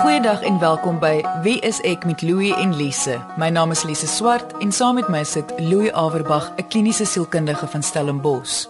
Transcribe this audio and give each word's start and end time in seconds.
Goeiedag 0.00 0.42
en 0.42 0.58
welkom 0.58 0.96
by 0.96 1.18
Wie 1.42 1.58
is 1.60 1.76
ek 1.84 2.06
met 2.08 2.22
Louie 2.24 2.54
en 2.56 2.70
Lise. 2.72 3.18
My 3.36 3.50
naam 3.52 3.74
is 3.74 3.82
Lise 3.84 4.06
Swart 4.08 4.54
en 4.64 4.70
saam 4.72 4.94
met 4.96 5.10
my 5.12 5.20
sit 5.28 5.50
Louie 5.58 5.92
Averbag, 5.92 6.46
'n 6.56 6.68
kliniese 6.68 7.04
sielkundige 7.04 7.66
van 7.68 7.82
Stellenbosch. 7.82 8.66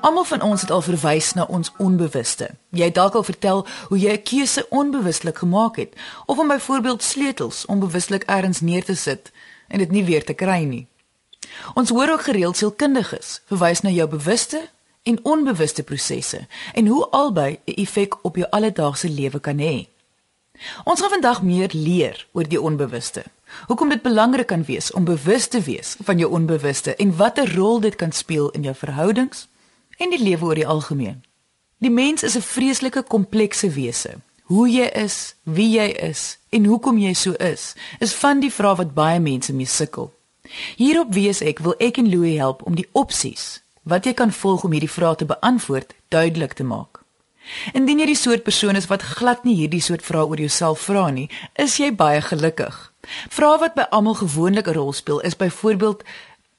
Almal 0.00 0.24
van 0.24 0.42
ons 0.42 0.60
het 0.60 0.70
al 0.70 0.82
verwys 0.82 1.32
na 1.32 1.44
ons 1.48 1.72
onbewuste. 1.78 2.50
Jy 2.68 2.84
het 2.84 2.94
dalk 2.94 3.14
al 3.14 3.22
vertel 3.22 3.66
hoe 3.88 3.98
jy 3.98 4.12
'n 4.12 4.22
keuse 4.22 4.66
onbewustelik 4.68 5.38
gemaak 5.38 5.76
het 5.76 5.96
of 6.26 6.38
om 6.38 6.48
byvoorbeeld 6.48 7.02
sleutels 7.02 7.66
onbewustelik 7.66 8.22
ergens 8.22 8.60
neer 8.60 8.84
te 8.84 8.94
sit 8.94 9.32
en 9.68 9.78
dit 9.78 9.90
nie 9.90 10.04
weer 10.04 10.24
te 10.24 10.34
kry 10.34 10.64
nie. 10.64 10.86
Ons 11.74 11.88
hoor 11.88 12.10
ook 12.10 12.22
gereeld 12.22 12.56
sielkundiges 12.56 13.40
verwys 13.46 13.80
na 13.80 13.90
jou 13.90 14.08
bewuste 14.08 14.68
en 15.02 15.24
onbewuste 15.24 15.82
prosesse 15.82 16.46
en 16.74 16.86
hoe 16.86 17.10
albei 17.10 17.58
'n 17.64 17.72
effek 17.72 18.24
op 18.24 18.36
jou 18.36 18.50
alledaagse 18.50 19.08
lewe 19.08 19.40
kan 19.40 19.58
hê. 19.58 19.93
Ons 20.84 21.00
gaan 21.00 21.10
vandag 21.10 21.42
meer 21.42 21.70
leer 21.72 22.26
oor 22.32 22.48
die 22.48 22.60
onbewuste. 22.60 23.24
Hoekom 23.66 23.88
dit 23.88 24.02
belangrik 24.02 24.46
kan 24.46 24.64
wees 24.64 24.92
om 24.92 25.04
bewus 25.04 25.46
te 25.46 25.60
wees 25.60 25.96
van 26.02 26.18
jou 26.18 26.30
onbewuste 26.30 26.94
en 26.96 27.16
watter 27.16 27.54
rol 27.54 27.80
dit 27.80 27.96
kan 27.96 28.12
speel 28.12 28.50
in 28.50 28.62
jou 28.62 28.74
verhoudings 28.74 29.48
en 29.98 30.10
die 30.10 30.22
lewe 30.22 30.44
oor 30.44 30.54
die 30.54 30.66
algemeen. 30.66 31.22
Die 31.78 31.90
mens 31.90 32.22
is 32.22 32.36
'n 32.36 32.40
vreeslike 32.40 33.02
komplekse 33.02 33.70
wese. 33.70 34.14
Hoe 34.42 34.68
jy 34.70 34.86
is, 34.86 35.34
wie 35.42 35.70
jy 35.70 35.88
is 35.88 36.38
en 36.48 36.64
hoekom 36.64 36.98
jy 36.98 37.12
so 37.12 37.32
is, 37.32 37.74
is 37.98 38.14
van 38.14 38.40
die 38.40 38.52
vrae 38.52 38.76
wat 38.76 38.94
baie 38.94 39.20
mense 39.20 39.52
mee 39.52 39.66
sukkel. 39.66 40.12
Hierop 40.76 41.14
wees 41.14 41.40
ek 41.40 41.58
wil 41.58 41.74
ek 41.78 41.98
en 41.98 42.10
Louie 42.10 42.38
help 42.38 42.62
om 42.62 42.74
die 42.74 42.88
opsies 42.92 43.62
wat 43.82 44.04
jy 44.04 44.12
kan 44.12 44.32
volg 44.32 44.64
om 44.64 44.72
hierdie 44.72 44.90
vrae 44.90 45.16
te 45.16 45.24
beantwoord 45.24 45.94
duidelik 46.08 46.52
te 46.52 46.64
maak. 46.64 46.93
Indien 47.72 47.98
jy 47.98 48.06
die 48.06 48.18
soort 48.18 48.42
persoon 48.42 48.76
is 48.76 48.86
wat 48.86 49.02
glad 49.02 49.44
nie 49.44 49.54
hierdie 49.54 49.82
soort 49.82 50.02
vrae 50.02 50.26
oor 50.26 50.40
jouself 50.40 50.86
vra 50.88 51.10
nie, 51.10 51.28
is 51.54 51.76
jy 51.76 51.90
baie 51.94 52.20
gelukkig. 52.20 52.92
Vrae 53.30 53.58
wat 53.58 53.74
by 53.74 53.86
almal 53.90 54.14
gewoonlik 54.14 54.68
'n 54.68 54.74
rol 54.74 54.92
speel 54.92 55.20
is 55.20 55.36
byvoorbeeld 55.36 56.02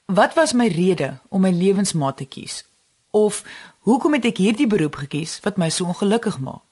wat 0.06 0.34
was 0.34 0.52
my 0.52 0.68
rede 0.68 1.18
om 1.28 1.40
my 1.40 1.50
lewensmaat 1.50 2.16
te 2.16 2.24
kies? 2.24 2.64
Of 3.10 3.42
hoekom 3.80 4.12
het 4.12 4.24
ek 4.24 4.38
hierdie 4.38 4.66
beroep 4.66 4.94
gekies 4.96 5.40
wat 5.42 5.56
my 5.56 5.68
so 5.70 5.84
ongelukkig 5.84 6.38
maak? 6.38 6.66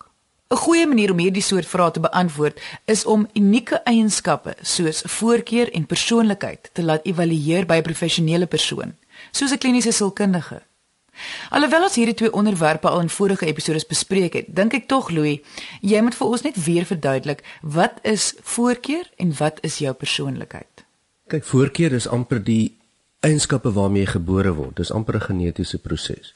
'n 0.51 0.57
Goeie 0.57 0.87
manier 0.87 1.11
om 1.11 1.19
hierdie 1.19 1.43
soort 1.43 1.67
vrae 1.67 1.91
te 1.91 2.01
beantwoord 2.01 2.61
is 2.85 3.05
om 3.05 3.29
unieke 3.35 3.81
eienskappe 3.85 4.55
soos 4.63 5.03
voorkeur 5.07 5.73
en 5.73 5.87
persoonlikheid 5.87 6.71
te 6.73 6.83
laat 6.83 7.05
evalueer 7.05 7.67
by 7.67 7.77
'n 7.77 7.83
professionele 7.83 8.47
persoon, 8.47 8.95
soos 9.33 9.53
'n 9.53 9.59
kliniese 9.59 9.93
sielkundige. 9.93 10.63
Alhoewel 11.51 11.87
ons 11.89 11.95
hierdie 11.95 12.15
twee 12.15 12.33
onderwerpe 12.33 12.89
al 12.89 13.01
in 13.01 13.09
vorige 13.09 13.47
episodes 13.47 13.87
bespreek 13.87 14.35
het, 14.35 14.47
dink 14.49 14.75
ek 14.75 14.89
tog 14.89 15.11
Louis, 15.11 15.41
jy 15.81 16.01
moet 16.03 16.15
vir 16.15 16.27
ons 16.27 16.43
net 16.43 16.65
weer 16.65 16.85
verduidelik 16.85 17.45
wat 17.63 18.01
is 18.03 18.35
voorkeur 18.43 19.11
en 19.17 19.35
wat 19.39 19.61
is 19.63 19.79
jou 19.79 19.93
persoonlikheid? 19.95 20.85
Kyk, 21.29 21.45
voorkeur 21.45 21.95
is 21.97 22.09
amper 22.09 22.43
die 22.45 22.77
eienskappe 23.25 23.73
waarmee 23.73 24.05
jy 24.05 24.17
gebore 24.19 24.53
word. 24.55 24.77
Dis 24.77 24.93
amper 24.93 25.17
'n 25.17 25.29
genetiese 25.31 25.79
proses 25.79 26.35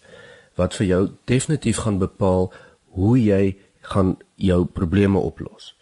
wat 0.56 0.74
vir 0.74 0.86
jou 0.86 1.02
definitief 1.24 1.76
gaan 1.76 1.98
bepaal 1.98 2.52
hoe 2.98 3.18
jy 3.18 3.56
gaan 3.80 4.16
jou 4.34 4.64
probleme 4.64 5.18
oplos. 5.18 5.74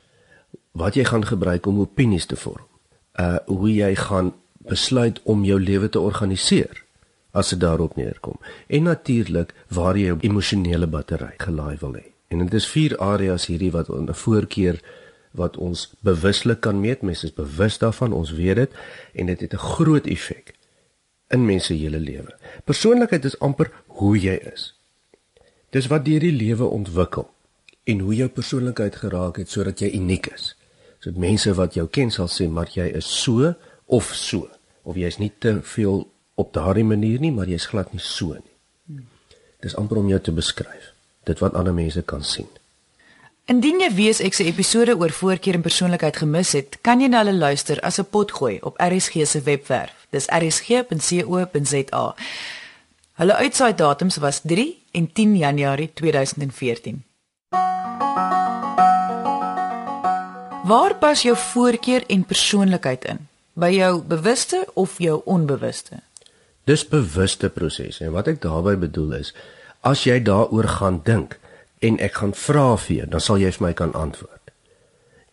Wat 0.72 0.94
jy 0.94 1.04
gaan 1.04 1.24
gebruik 1.24 1.66
om 1.66 1.80
opinies 1.80 2.26
te 2.26 2.36
vorm. 2.36 2.66
Uh 3.18 3.38
hoe 3.46 3.74
jy 3.74 3.94
gaan 3.94 4.34
besluit 4.58 5.20
om 5.24 5.44
jou 5.44 5.60
lewe 5.60 5.88
te 5.88 6.00
organiseer 6.00 6.85
as 7.36 7.52
dit 7.52 7.60
daarop 7.60 7.96
neerkom. 7.96 8.38
En 8.66 8.88
natuurlik 8.88 9.54
waar 9.68 9.98
jy 9.98 10.12
jou 10.12 10.18
emosionele 10.24 10.86
battery 10.86 11.34
gelaai 11.42 11.76
wil 11.80 11.96
hê. 12.00 12.06
En 12.32 12.42
dit 12.42 12.54
is 12.54 12.68
vier 12.72 12.96
areas 12.98 13.46
hierdie 13.46 13.70
wat 13.70 13.88
'n 13.88 14.12
voorkeur 14.12 14.80
wat 15.36 15.56
ons 15.56 15.94
bewuslik 16.00 16.60
kan 16.60 16.80
meet. 16.80 17.02
Mense 17.02 17.26
is 17.26 17.34
bewus 17.34 17.78
daarvan, 17.78 18.12
ons 18.12 18.32
weet 18.32 18.56
dit 18.56 18.70
en 19.14 19.26
dit 19.26 19.40
het 19.40 19.52
'n 19.52 19.66
groot 19.76 20.06
effek 20.06 20.54
in 21.28 21.44
mense 21.44 21.66
se 21.66 21.74
hele 21.74 21.98
lewe. 21.98 22.34
Persoonlikheid 22.64 23.24
is 23.24 23.38
amper 23.38 23.70
hoe 23.86 24.14
jy 24.18 24.38
is. 24.52 24.74
Dis 25.70 25.86
wat 25.86 26.04
deur 26.04 26.22
die 26.22 26.32
lewe 26.32 26.64
ontwikkel 26.64 27.26
en 27.84 27.98
hoe 27.98 28.14
jou 28.14 28.28
persoonlikheid 28.28 28.96
geraak 28.96 29.36
het 29.36 29.50
sodat 29.50 29.82
jy 29.82 29.90
uniek 29.98 30.26
is. 30.34 30.54
So 30.98 31.10
mense 31.16 31.54
wat 31.54 31.74
jou 31.74 31.86
ken 31.92 32.10
sal 32.10 32.30
sê 32.32 32.48
maar 32.50 32.70
jy 32.72 32.86
is 32.98 33.08
so 33.22 33.54
of 33.86 34.10
so 34.14 34.48
of 34.82 34.96
jy 34.96 35.10
is 35.10 35.18
nie 35.18 35.32
te 35.38 35.58
veel 35.62 36.06
op 36.36 36.52
daardie 36.52 36.84
manier 36.84 37.20
nie, 37.20 37.32
maar 37.32 37.48
jy's 37.48 37.66
glad 37.72 37.92
nie 37.92 38.02
so 38.02 38.36
nie. 38.36 39.02
Dis 39.64 39.76
amper 39.80 39.98
om 40.02 40.08
jou 40.12 40.20
te 40.20 40.32
beskryf. 40.36 40.92
Dit 41.26 41.40
wat 41.42 41.56
ander 41.58 41.74
mense 41.74 42.02
kan 42.02 42.22
sien. 42.24 42.48
Indien 43.50 43.80
jy 43.80 43.88
weet 43.94 44.20
ek 44.26 44.34
se 44.34 44.44
episode 44.46 44.96
oor 44.98 45.12
voorkeur 45.14 45.54
en 45.54 45.64
persoonlikheid 45.64 46.16
gemis 46.18 46.52
het, 46.58 46.78
kan 46.82 47.00
jy 47.00 47.08
na 47.10 47.22
hulle 47.22 47.36
luister 47.38 47.80
as 47.80 47.98
'n 47.98 48.10
potgooi 48.10 48.58
op 48.62 48.78
RSG 48.82 49.26
se 49.26 49.40
webwerf. 49.40 50.06
Dis 50.10 50.26
rsg.co.za. 50.26 52.14
Hulle 53.16 53.34
uitsaai 53.34 53.74
datums 53.74 54.16
was 54.16 54.40
3 54.42 54.82
en 54.92 55.12
10 55.12 55.36
Januarie 55.36 55.90
2014. 55.94 57.04
Waar 60.64 60.94
pas 60.98 61.22
jou 61.22 61.36
voorkeur 61.36 62.02
en 62.06 62.24
persoonlikheid 62.24 63.04
in? 63.04 63.28
By 63.52 63.70
jou 63.70 64.02
bewuste 64.02 64.66
of 64.74 64.98
jou 64.98 65.20
onbewuste? 65.24 66.05
Dis 66.66 66.82
bewuste 66.88 67.48
prosesse 67.52 68.04
en 68.04 68.14
wat 68.16 68.28
ek 68.30 68.40
daarmee 68.42 68.78
bedoel 68.88 69.20
is 69.20 69.32
as 69.86 70.02
jy 70.06 70.18
daaroor 70.22 70.66
gaan 70.80 71.00
dink 71.06 71.36
en 71.84 71.98
ek 72.02 72.18
gaan 72.18 72.34
vra 72.34 72.72
vir 72.80 72.96
jou, 72.96 73.06
dan 73.12 73.22
sal 73.22 73.38
jy 73.38 73.52
vir 73.54 73.66
my 73.68 73.72
kan 73.76 73.92
antwoord. 73.94 74.50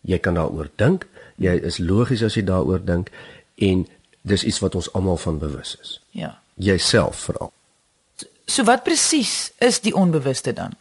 Jy 0.06 0.20
kan 0.22 0.38
daaroor 0.38 0.68
dink, 0.78 1.08
jy 1.42 1.56
is 1.66 1.80
logies 1.82 2.22
as 2.22 2.36
jy 2.38 2.44
daaroor 2.46 2.84
dink 2.84 3.10
en 3.58 3.86
dis 4.22 4.44
iets 4.44 4.60
wat 4.62 4.76
ons 4.78 4.90
almal 4.94 5.18
van 5.20 5.40
bewus 5.42 5.74
is. 5.80 5.98
Ja. 6.14 6.36
Jouself 6.54 7.26
veral. 7.26 7.50
So 8.46 8.64
wat 8.68 8.84
presies 8.84 9.50
is 9.58 9.80
die 9.80 9.94
onbewuste 9.96 10.52
dan? 10.52 10.76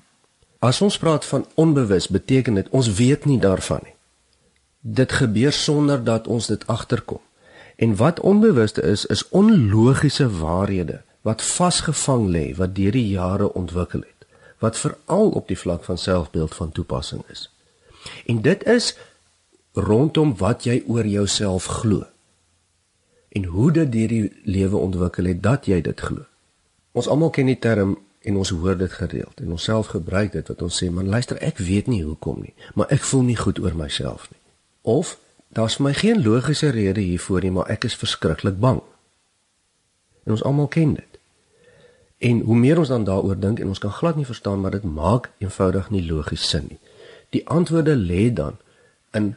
As 0.63 0.81
ons 0.83 0.97
praat 0.99 1.25
van 1.25 1.45
onbewus, 1.59 2.07
beteken 2.07 2.59
dit 2.59 2.69
ons 2.71 2.87
weet 2.99 3.25
nie 3.25 3.39
daarvan 3.39 3.81
nie. 3.83 3.95
Dit 4.79 5.11
gebeur 5.11 5.51
sonder 5.51 6.03
dat 6.03 6.27
ons 6.27 6.47
dit 6.47 6.67
agterkom. 6.67 7.19
En 7.83 7.95
wat 7.99 8.19
onbewuste 8.19 8.81
is, 8.81 9.05
is 9.05 9.27
onlogiese 9.29 10.29
waarhede 10.39 11.01
wat 11.27 11.43
vasgevang 11.43 12.27
lê 12.35 12.45
wat 12.59 12.75
deur 12.75 12.95
die 12.95 13.07
jare 13.07 13.49
ontwikkel 13.53 14.03
het, 14.03 14.27
wat 14.63 14.77
veral 14.77 15.29
op 15.39 15.47
die 15.47 15.59
vlak 15.59 15.83
van 15.83 15.97
selfbeeld 15.97 16.55
van 16.55 16.71
toepassing 16.71 17.23
is. 17.31 17.49
En 18.25 18.41
dit 18.41 18.63
is 18.63 18.95
rondom 19.73 20.37
wat 20.37 20.63
jy 20.63 20.83
oor 20.87 21.07
jouself 21.07 21.65
glo. 21.81 22.03
En 23.29 23.43
hoe 23.43 23.71
dit 23.71 23.91
deur 23.91 24.07
die 24.07 24.31
lewe 24.43 24.77
ontwikkel 24.77 25.31
het 25.31 25.43
dat 25.43 25.65
jy 25.65 25.81
dit 25.81 25.99
glo. 25.99 26.27
Ons 26.91 27.07
almal 27.07 27.31
ken 27.33 27.49
die 27.49 27.59
term 27.59 27.97
en 28.23 28.37
ons 28.37 28.49
hoor 28.49 28.77
dit 28.77 28.91
gereeld 28.91 29.39
en 29.43 29.51
ons 29.51 29.63
self 29.63 29.91
gebruik 29.91 30.31
dit 30.31 30.47
wat 30.47 30.61
ons 30.61 30.77
sê 30.83 30.89
man 30.91 31.09
luister 31.11 31.39
ek 31.43 31.59
weet 31.59 31.89
nie 31.91 32.03
hoekom 32.03 32.39
nie 32.45 32.53
maar 32.79 32.91
ek 32.95 33.03
voel 33.09 33.25
nie 33.27 33.39
goed 33.39 33.59
oor 33.59 33.75
myself 33.75 34.29
nie 34.31 34.39
of 34.95 35.17
Daar's 35.53 35.75
vir 35.77 35.85
my 35.85 35.93
geen 35.93 36.23
logiese 36.25 36.69
rede 36.73 37.01
hiervoor 37.01 37.41
nie, 37.45 37.51
maar 37.53 37.69
ek 37.69 37.83
is 37.85 37.95
verskriklik 37.95 38.57
bang. 38.59 38.79
En 40.25 40.33
ons 40.33 40.43
almal 40.43 40.67
ken 40.67 40.95
dit. 40.97 41.19
En 42.17 42.39
hoe 42.47 42.55
meer 42.57 42.79
ons 42.81 42.89
dan 42.89 43.03
daaroor 43.05 43.37
dink 43.39 43.59
en 43.59 43.69
ons 43.69 43.81
kan 43.83 43.91
glad 43.91 44.15
nie 44.15 44.25
verstaan 44.25 44.61
maar 44.61 44.73
dit 44.73 44.83
maak 44.83 45.29
eenvoudig 45.37 45.89
nie 45.93 46.01
logies 46.07 46.47
sin 46.49 46.65
nie. 46.71 46.79
Die 47.29 47.43
antwoorde 47.45 47.95
lê 47.95 48.31
dan 48.33 48.57
in 49.11 49.35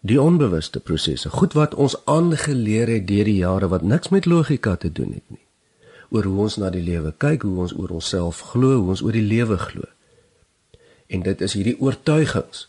die 0.00 0.18
onbewuste 0.20 0.80
prosesse, 0.80 1.30
goed 1.30 1.54
wat 1.54 1.74
ons 1.74 1.94
aangeleer 2.10 2.90
het 2.90 3.06
deur 3.06 3.30
die 3.30 3.38
jare 3.38 3.68
wat 3.70 3.86
niks 3.86 4.10
met 4.10 4.26
logika 4.26 4.74
te 4.76 4.90
doen 4.92 5.12
het 5.14 5.26
nie. 5.30 5.44
Oor 6.10 6.26
hoe 6.26 6.40
ons 6.48 6.56
na 6.58 6.72
die 6.74 6.82
lewe 6.82 7.14
kyk, 7.18 7.46
hoe 7.46 7.60
ons 7.62 7.76
oor 7.78 7.94
onsself 8.00 8.40
glo, 8.50 8.80
hoe 8.80 8.96
ons 8.96 9.02
oor 9.02 9.14
die 9.14 9.26
lewe 9.26 9.58
glo. 9.58 9.86
En 11.06 11.22
dit 11.22 11.40
is 11.40 11.54
hierdie 11.54 11.78
oortuigings 11.78 12.66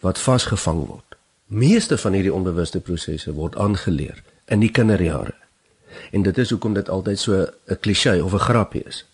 wat 0.00 0.18
vasgevang 0.18 0.86
word 0.86 1.09
meeste 1.50 1.98
van 1.98 2.14
hierdie 2.14 2.32
onbewuste 2.34 2.80
prosesse 2.80 3.32
word 3.34 3.56
aangeleer 3.58 4.22
in 4.54 4.62
die 4.62 4.70
kinderjare. 4.70 5.34
En 6.14 6.22
dit 6.22 6.38
is 6.38 6.50
hoekom 6.54 6.74
dit 6.74 6.88
altyd 6.88 7.18
so 7.18 7.46
'n 7.66 7.78
klise 7.80 8.24
of 8.24 8.32
'n 8.32 8.38
grapie 8.38 8.82
is. 8.86 9.04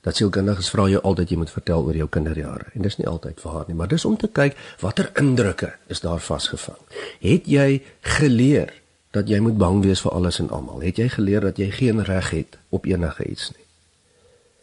Dat 0.00 0.16
sielkundiges 0.16 0.70
vra 0.70 0.88
jou 0.88 1.02
altyd 1.02 1.30
jy 1.30 1.36
moet 1.36 1.50
vertel 1.50 1.84
oor 1.84 1.96
jou 1.96 2.08
kinderjare. 2.08 2.64
En 2.74 2.82
dis 2.82 2.96
nie 2.96 3.06
altyd 3.06 3.42
waar 3.42 3.64
nie, 3.66 3.74
maar 3.74 3.88
dis 3.88 4.04
om 4.04 4.16
te 4.16 4.28
kyk 4.28 4.56
watter 4.80 5.10
indrukke 5.14 5.72
is 5.86 6.00
daar 6.00 6.20
vasgevang. 6.20 6.78
Het 7.20 7.46
jy 7.46 7.82
geleer 8.00 8.72
dat 9.10 9.28
jy 9.28 9.38
moet 9.38 9.58
bang 9.58 9.82
wees 9.82 10.00
vir 10.00 10.12
alles 10.12 10.38
en 10.38 10.50
almal? 10.50 10.80
Het 10.80 10.96
jy 10.96 11.08
geleer 11.08 11.40
dat 11.40 11.56
jy 11.56 11.70
geen 11.70 12.04
reg 12.04 12.30
het 12.30 12.58
op 12.68 12.84
enige 12.84 13.24
iets 13.24 13.50
nie? 13.50 13.64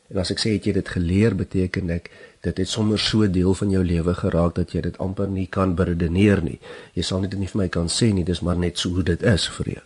En 0.07 0.17
as 0.17 0.31
ek 0.31 0.39
sê 0.39 0.53
het 0.57 0.65
jy 0.65 0.73
dit 0.73 0.89
geleer, 0.89 1.35
beteken 1.35 1.89
ek 1.89 2.09
dit 2.41 2.57
het 2.57 2.69
sommer 2.69 2.99
so 2.99 3.27
deel 3.27 3.53
van 3.53 3.69
jou 3.69 3.83
lewe 3.83 4.13
geraak 4.15 4.55
dat 4.55 4.71
jy 4.71 4.81
dit 4.81 4.97
amper 4.97 5.27
nie 5.27 5.47
kan 5.47 5.75
beredeneer 5.75 6.41
nie. 6.43 6.59
Jy 6.93 7.03
sal 7.03 7.21
dit 7.21 7.39
nie 7.39 7.47
vir 7.47 7.61
my 7.63 7.67
kan 7.67 7.87
sê 7.87 8.13
nie, 8.13 8.23
dis 8.23 8.41
maar 8.41 8.57
net 8.57 8.77
so 8.79 8.89
hoe 8.89 9.03
dit 9.03 9.23
is 9.23 9.47
vir 9.57 9.73
jou. 9.73 9.85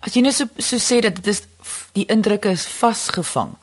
As 0.00 0.16
jy 0.16 0.22
net 0.24 0.34
so 0.34 0.48
so 0.56 0.76
sê 0.80 1.00
dat 1.04 1.16
dit 1.16 1.26
is 1.26 1.42
die 1.92 2.06
indrukke 2.08 2.50
is 2.50 2.66
vasgevang. 2.66 3.56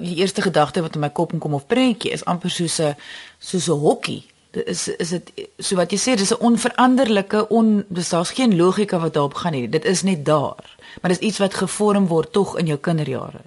Die 0.00 0.16
eerste 0.22 0.42
gedagte 0.42 0.82
wat 0.82 0.94
in 0.94 1.02
my 1.02 1.10
kop 1.10 1.34
kom 1.38 1.54
of 1.54 1.66
prentjie 1.66 2.12
is 2.14 2.24
amper 2.24 2.50
soos 2.50 2.80
'n 2.80 2.94
soos 3.38 3.68
'n 3.68 3.80
hokkie 3.80 4.24
Dit 4.50 4.66
is 4.66 4.88
is 4.88 5.08
dit 5.08 5.32
so 5.58 5.76
wat 5.76 5.92
jy 5.92 5.98
sê 6.00 6.16
dis 6.16 6.32
'n 6.32 6.40
onveranderlike 6.40 7.48
on 7.48 7.84
dis 7.88 8.08
daar's 8.08 8.30
geen 8.30 8.56
logika 8.56 8.98
wat 8.98 9.12
daarop 9.14 9.34
gaan 9.34 9.52
nie. 9.52 9.68
Dit 9.68 9.84
is 9.84 10.02
net 10.02 10.24
daar. 10.24 10.76
Maar 11.00 11.10
dis 11.10 11.18
iets 11.28 11.38
wat 11.38 11.54
gevorm 11.54 12.06
word 12.06 12.32
tog 12.32 12.56
in 12.58 12.66
jou 12.66 12.78
kinderjare. 12.78 13.40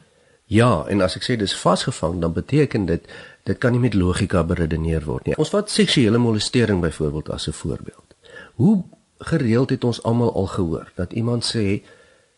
Ja, 0.46 0.86
en 0.88 1.02
as 1.02 1.16
ek 1.16 1.24
sê 1.24 1.38
dis 1.38 1.56
vasgevang, 1.56 2.20
dan 2.22 2.34
beteken 2.34 2.86
dit 2.86 3.06
dit 3.44 3.58
kan 3.58 3.72
nie 3.72 3.80
met 3.80 3.94
logika 3.94 4.44
beredeneer 4.44 5.06
word 5.06 5.26
nie. 5.26 5.38
Ons 5.38 5.50
vat 5.50 5.70
seksuele 5.70 6.18
molestering 6.18 6.82
byvoorbeeld 6.82 7.30
as 7.30 7.48
'n 7.48 7.52
voorbeeld. 7.52 8.16
Hoe 8.56 8.84
gereeld 9.18 9.70
het 9.70 9.84
ons 9.84 10.04
almal 10.04 10.34
al 10.34 10.46
gehoor 10.46 10.92
dat 10.96 11.14
iemand 11.14 11.56
sê 11.56 11.82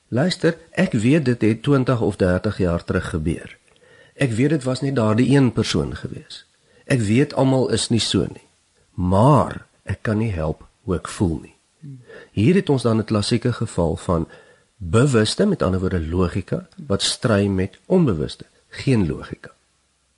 luister, 0.07 0.57
ek 0.71 0.91
weet 0.91 1.25
dit 1.25 1.41
het 1.41 1.63
20 1.63 2.01
of 2.01 2.15
30 2.15 2.57
jaar 2.57 2.83
terug 2.83 3.09
gebeur. 3.09 3.57
Ek 4.13 4.31
weet 4.31 4.49
dit 4.49 4.63
was 4.63 4.81
nie 4.81 4.93
daardie 4.93 5.35
een 5.35 5.51
persoon 5.51 5.95
gewees. 5.95 6.45
Ek 6.85 6.99
weet 6.99 7.33
almal 7.33 7.71
is 7.71 7.89
nie 7.89 7.99
so 7.99 8.19
nie. 8.19 8.47
Maar 8.93 9.65
ek 9.83 10.01
kan 10.01 10.17
nie 10.17 10.31
help 10.31 10.67
hoe 10.83 10.95
ek 10.95 11.07
voel 11.07 11.39
nie. 11.41 11.55
Hier 12.31 12.55
het 12.55 12.69
ons 12.69 12.81
dan 12.81 12.97
'n 12.97 13.03
klassieke 13.05 13.53
geval 13.53 13.95
van 13.95 14.27
bewuste 14.77 15.45
met 15.45 15.61
ander 15.61 15.79
woorde 15.79 16.07
logika 16.07 16.67
wat 16.87 17.01
stry 17.01 17.47
met 17.47 17.79
onbewuste, 17.85 18.45
geen 18.69 19.07
logika. 19.07 19.51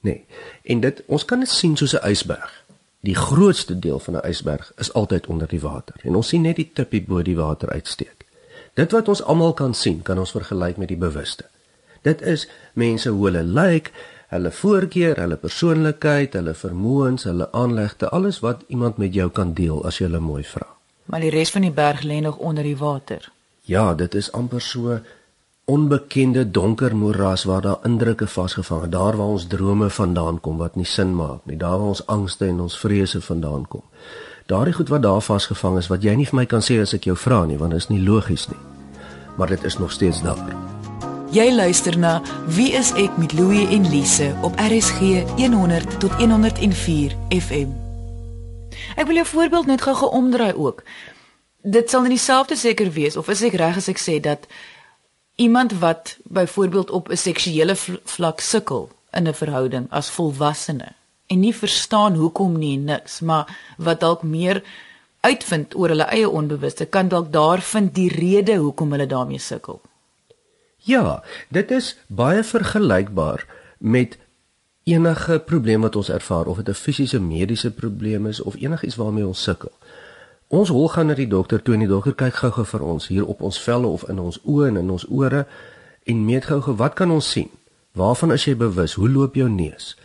Nee. 0.05 0.25
En 0.63 0.79
dit 0.79 1.01
ons 1.05 1.25
kan 1.25 1.39
dit 1.41 1.49
sien 1.49 1.77
soos 1.77 1.95
'n 1.97 2.05
ysberg. 2.09 2.51
Die 2.99 3.15
grootste 3.15 3.79
deel 3.79 3.99
van 3.99 4.13
'n 4.15 4.27
ysberg 4.29 4.71
is 4.77 4.93
altyd 4.93 5.27
onder 5.27 5.47
die 5.47 5.61
water 5.61 5.95
en 6.03 6.15
ons 6.15 6.27
sien 6.27 6.41
net 6.41 6.55
die 6.55 6.69
tippie 6.73 7.01
bo 7.01 7.21
die 7.21 7.35
water 7.35 7.69
uitsteek. 7.69 8.25
Dit 8.73 8.91
wat 8.91 9.07
ons 9.07 9.23
almal 9.23 9.53
kan 9.53 9.73
sien, 9.73 10.01
kan 10.01 10.19
ons 10.19 10.31
vergelyk 10.31 10.77
met 10.77 10.87
die 10.87 10.97
bewuste. 10.97 11.45
Dit 12.01 12.21
is 12.21 12.47
mense 12.73 13.09
hoe 13.09 13.25
hulle 13.25 13.43
lyk, 13.43 13.91
hulle 14.27 14.51
voorkeur, 14.51 15.15
hulle 15.15 15.35
persoonlikheid, 15.35 16.33
hulle 16.33 16.53
vermoëns, 16.53 17.23
hulle 17.23 17.51
aanlegte, 17.51 18.09
alles 18.09 18.39
wat 18.39 18.61
iemand 18.67 18.97
met 18.97 19.13
jou 19.13 19.29
kan 19.29 19.53
deel 19.53 19.85
as 19.85 19.97
jy 19.97 20.05
hulle 20.05 20.19
mooi 20.19 20.43
vra. 20.43 20.67
Maar 21.05 21.19
die 21.19 21.29
res 21.29 21.51
van 21.51 21.61
die 21.61 21.71
berg 21.71 22.01
lê 22.01 22.19
nog 22.21 22.37
onder 22.37 22.63
die 22.63 22.77
water. 22.77 23.31
Ja, 23.61 23.93
dit 23.93 24.15
is 24.15 24.31
amper 24.31 24.61
so 24.61 24.99
onbekende 25.65 26.51
donker 26.51 26.95
moeras 26.95 27.43
waar 27.43 27.61
daar 27.61 27.77
indrukke 27.83 28.27
vasgevang 28.27 28.81
het, 28.81 28.91
daar 28.91 29.17
waar 29.17 29.27
ons 29.27 29.47
drome 29.47 29.89
vandaan 29.89 30.39
kom 30.41 30.57
wat 30.57 30.75
nie 30.75 30.85
sin 30.85 31.15
maak 31.15 31.41
nie, 31.43 31.57
daar 31.57 31.77
waar 31.79 31.87
ons 31.87 32.05
angste 32.05 32.45
en 32.45 32.59
ons 32.59 32.77
vrese 32.79 33.21
vandaan 33.21 33.67
kom. 33.67 33.81
Daardie 34.45 34.73
goed 34.73 34.89
wat 34.89 35.01
daar 35.01 35.21
vasgevang 35.21 35.77
is 35.77 35.87
wat 35.87 36.03
jy 36.03 36.13
nie 36.15 36.27
vir 36.29 36.37
my 36.37 36.45
kan 36.45 36.61
sê 36.61 36.77
as 36.81 36.93
ek 36.93 37.07
jou 37.09 37.15
vra 37.17 37.45
nie, 37.49 37.57
want 37.57 37.73
dit 37.73 37.81
is 37.81 37.89
nie 37.89 38.03
logies 38.05 38.45
nie. 38.51 38.61
Maar 39.37 39.55
dit 39.55 39.63
is 39.63 39.77
nog 39.77 39.91
steeds 39.91 40.21
daar. 40.21 40.53
Jy 41.33 41.49
luister 41.51 41.97
na 41.97 42.21
Wie 42.47 42.69
is 42.77 42.93
ek 42.93 43.17
met 43.17 43.33
Louie 43.33 43.65
en 43.67 43.89
Lise 43.89 44.35
op 44.45 44.53
RSG 44.61 45.25
100 45.41 45.99
tot 45.99 46.13
104 46.21 47.17
FM. 47.33 47.73
Ek 48.95 49.09
wil 49.09 49.15
jou 49.15 49.25
voorbeeld 49.25 49.65
net 49.65 49.81
gou 49.81 49.95
geomdraai 49.95 50.53
ook. 50.53 50.83
Dit 51.65 51.89
sal 51.89 52.05
nie 52.05 52.13
dieselfde 52.13 52.55
seker 52.55 52.91
wees 52.93 53.17
of 53.17 53.27
is 53.33 53.41
ek 53.41 53.57
reg 53.57 53.81
as 53.81 53.89
ek 53.89 53.99
sê 53.99 54.19
dat 54.21 54.45
iemand 55.35 55.79
wat 55.79 56.17
byvoorbeeld 56.23 56.89
op 56.89 57.09
'n 57.09 57.15
seksuele 57.15 57.75
vlak 58.03 58.39
sukkel 58.39 58.89
in 59.11 59.27
'n 59.27 59.33
verhouding 59.33 59.87
as 59.89 60.09
volwassene 60.09 60.87
en 61.27 61.39
nie 61.39 61.55
verstaan 61.55 62.15
hoekom 62.15 62.57
nie 62.57 62.77
niks, 62.77 63.19
maar 63.19 63.57
wat 63.77 63.99
dalk 63.99 64.23
meer 64.23 64.63
uitvind 65.19 65.75
oor 65.75 65.87
hulle 65.87 66.03
eie 66.03 66.29
onbewuste, 66.29 66.85
kan 66.85 67.07
dalk 67.07 67.31
daar 67.33 67.61
vind 67.61 67.95
die 67.95 68.09
rede 68.13 68.55
hoekom 68.55 68.91
hulle 68.91 69.07
daarmee 69.07 69.39
sukkel. 69.39 69.81
Ja, 70.77 71.23
dit 71.49 71.71
is 71.71 71.95
baie 72.07 72.43
vergelykbaar 72.43 73.45
met 73.77 74.17
enige 74.83 75.39
probleem 75.39 75.81
wat 75.81 75.95
ons 75.95 76.09
ervaar 76.09 76.45
of 76.45 76.57
dit 76.57 76.69
'n 76.69 76.73
fisiese 76.73 77.19
mediese 77.19 77.71
probleem 77.71 78.27
is 78.27 78.41
of 78.41 78.55
enigiets 78.55 78.95
waarmee 78.95 79.27
ons 79.27 79.43
sukkel. 79.43 79.71
Ons 80.55 80.69
hol 80.71 80.87
gaan 80.87 81.09
na 81.11 81.15
die 81.17 81.27
dokter 81.27 81.59
toe 81.59 81.73
en 81.75 81.81
die 81.83 81.89
dokter 81.89 82.13
kyk 82.15 82.37
gou-gou 82.39 82.63
vir 82.69 82.83
ons 82.87 83.09
hier 83.11 83.25
op 83.27 83.41
ons 83.43 83.57
velle 83.59 83.89
of 83.91 84.05
in 84.11 84.21
ons 84.23 84.37
oë 84.47 84.69
en 84.69 84.77
in 84.79 84.91
ons 84.93 85.03
ore 85.11 85.41
en 86.07 86.19
meet 86.23 86.45
gou-gou 86.47 86.77
wat 86.79 86.93
kan 86.95 87.11
ons 87.11 87.27
sien? 87.33 87.49
Waarvan 87.99 88.31
is 88.31 88.45
jy 88.47 88.53
bewus? 88.59 88.93
Hoe 88.95 89.09
loop 89.11 89.35
jou 89.35 89.49
neus? 89.51 89.95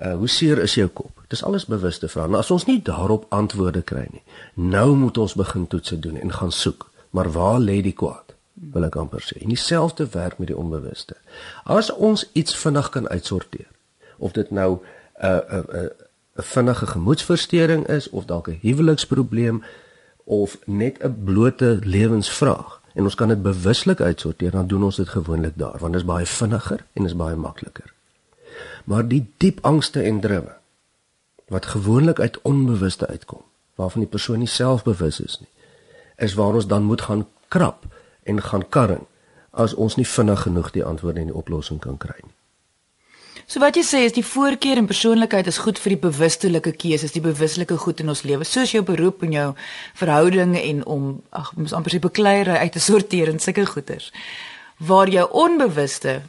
Uh 0.00 0.14
hoe 0.22 0.28
seer 0.28 0.62
is 0.64 0.78
jou 0.78 0.86
kop? 0.88 1.20
Dis 1.28 1.44
alles 1.44 1.66
bewuste 1.68 2.08
vrae. 2.08 2.30
Nou 2.32 2.40
as 2.40 2.52
ons 2.54 2.64
nie 2.68 2.78
daarop 2.86 3.26
antwoorde 3.28 3.82
kry 3.90 4.06
nie, 4.12 4.22
nou 4.54 4.94
moet 4.96 5.20
ons 5.20 5.34
begin 5.36 5.66
toetse 5.68 5.98
doen 6.00 6.16
en 6.16 6.32
gaan 6.32 6.54
soek. 6.54 6.88
Maar 7.12 7.28
waar 7.36 7.60
lê 7.60 7.82
die 7.84 7.92
kwaad? 7.92 8.32
Wil 8.72 8.88
ek 8.88 8.96
amper 8.96 9.20
sê. 9.26 9.36
En 9.42 9.52
dieselfde 9.52 10.08
werk 10.14 10.40
met 10.40 10.48
die 10.48 10.56
onbewuste. 10.56 11.18
As 11.64 11.92
ons 11.92 12.24
iets 12.32 12.56
vinnig 12.56 12.88
kan 12.96 13.08
uitsorteer, 13.08 13.68
of 14.16 14.32
dit 14.32 14.48
nou 14.50 14.78
'n 14.78 14.80
uh, 15.26 15.28
'n 15.28 15.56
uh, 15.56 15.60
'n 15.60 15.84
uh, 15.84 16.08
'n 16.40 16.48
vinnige 16.56 16.86
gemoedsversteuring 16.86 17.86
is 17.86 18.08
of 18.10 18.24
dalk 18.24 18.48
'n 18.48 18.58
huweliksprobleem 18.64 19.62
of 20.30 20.58
net 20.64 21.02
'n 21.02 21.24
blote 21.24 21.78
lewensvraag 21.82 22.80
en 22.94 23.02
ons 23.02 23.14
kan 23.14 23.28
dit 23.28 23.42
bewuslik 23.42 24.00
uitsorteer 24.00 24.50
dan 24.50 24.66
doen 24.66 24.82
ons 24.82 24.96
dit 24.96 25.08
gewoonlik 25.08 25.52
daar 25.56 25.78
want 25.78 25.92
dit 25.92 26.00
is 26.00 26.06
baie 26.06 26.26
vinniger 26.26 26.84
en 26.92 27.04
is 27.04 27.16
baie 27.16 27.36
makliker. 27.36 27.92
Maar 28.84 29.08
die 29.08 29.32
diep 29.36 29.58
angste 29.62 30.02
en 30.02 30.20
driwe 30.20 30.56
wat 31.48 31.66
gewoonlik 31.66 32.20
uit 32.20 32.42
onbewuste 32.42 33.06
uitkom 33.06 33.42
waarvan 33.74 34.00
die 34.00 34.10
persoon 34.10 34.38
nie 34.38 34.48
self 34.48 34.82
bewus 34.82 35.20
is 35.20 35.40
nie 35.40 35.48
is 36.16 36.34
waar 36.34 36.54
ons 36.54 36.66
dan 36.66 36.82
moet 36.82 37.00
gaan 37.00 37.26
krap 37.48 37.84
en 38.22 38.42
gaan 38.42 38.68
karring 38.68 39.06
as 39.50 39.74
ons 39.74 39.96
nie 39.96 40.06
vinnig 40.06 40.42
genoeg 40.42 40.70
die 40.70 40.84
antwoorde 40.84 41.20
en 41.20 41.26
die 41.26 41.40
oplossing 41.42 41.80
kan 41.80 41.96
kry 41.96 42.18
nie. 42.22 42.39
So 43.50 43.58
wat 43.58 43.74
jy 43.74 43.82
sê 43.82 44.00
is 44.06 44.12
die 44.14 44.22
voorkeur 44.22 44.78
en 44.78 44.86
persoonlikheid 44.86 45.48
is 45.50 45.56
goed 45.58 45.78
vir 45.82 45.96
die 45.96 46.02
bewustelike 46.04 46.70
keuses, 46.78 47.10
die 47.10 47.22
bewuslike 47.24 47.74
goed 47.82 47.98
in 47.98 48.12
ons 48.12 48.22
lewe, 48.22 48.46
soos 48.46 48.70
jou 48.70 48.84
beroep 48.86 49.24
en 49.26 49.32
jou 49.34 49.46
verhouding 49.98 50.52
en 50.60 50.84
om 50.86 51.08
ag 51.34 51.48
ons 51.58 51.74
amper 51.74 51.96
se 51.96 51.98
bekleierery 52.04 52.60
uit 52.62 52.76
te 52.78 52.82
sorteer 52.84 53.32
en 53.32 53.42
sulke 53.42 53.64
goeders. 53.66 54.12
Waar 54.78 55.10
jou 55.10 55.24
onbewuste 55.42 56.20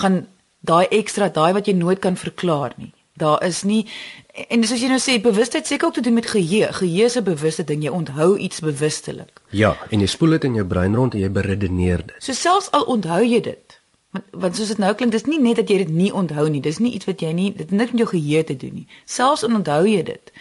gaan 0.00 0.22
daai 0.64 0.86
ekstra, 0.88 1.28
daai 1.28 1.52
wat 1.58 1.68
jy 1.68 1.76
nooit 1.76 2.00
kan 2.00 2.16
verklaar 2.16 2.72
nie. 2.80 2.94
Daar 3.20 3.44
is 3.44 3.60
nie 3.68 3.82
en 4.48 4.64
soos 4.64 4.80
jy 4.80 4.88
nou 4.88 5.02
sê, 5.04 5.18
bewustheid 5.20 5.68
seker 5.68 5.90
ook 5.90 5.98
te 5.98 6.06
doen 6.06 6.16
met 6.16 6.30
geheue. 6.32 6.72
Geheue 6.80 7.10
is 7.12 7.18
'n 7.20 7.28
bewuste 7.28 7.64
ding, 7.64 7.84
jy 7.84 7.92
onthou 7.92 8.38
iets 8.38 8.64
bewustelik. 8.64 9.42
Ja, 9.50 9.76
en 9.90 10.00
jy 10.00 10.06
spoel 10.06 10.40
dit 10.40 10.44
in 10.44 10.54
jou 10.54 10.64
brein 10.64 10.94
rond 10.94 11.14
en 11.14 11.20
jy 11.20 11.30
beredeneer 11.30 12.06
dit. 12.06 12.16
So 12.18 12.32
selfs 12.32 12.70
al 12.70 12.88
onthou 12.88 13.20
jy 13.20 13.40
dit, 13.40 13.77
Want 14.10 14.24
want 14.30 14.56
soos 14.56 14.68
dit 14.72 14.78
nou 14.78 14.94
klink, 14.94 15.12
dis 15.12 15.26
nie 15.28 15.40
net 15.40 15.56
dat 15.60 15.68
jy 15.68 15.82
dit 15.84 15.90
nie 15.92 16.12
onthou 16.12 16.48
nie. 16.48 16.62
Dis 16.64 16.78
nie 16.78 16.94
iets 16.96 17.08
wat 17.08 17.20
jy 17.20 17.32
nie 17.36 17.50
dit 17.56 17.70
net 17.70 17.92
met 17.92 18.04
jou 18.04 18.08
geheue 18.08 18.44
te 18.44 18.56
doen 18.56 18.74
nie. 18.80 18.86
Selfs 19.04 19.44
al 19.44 19.54
onthou 19.60 19.82
jy 19.86 20.02
dit, 20.02 20.32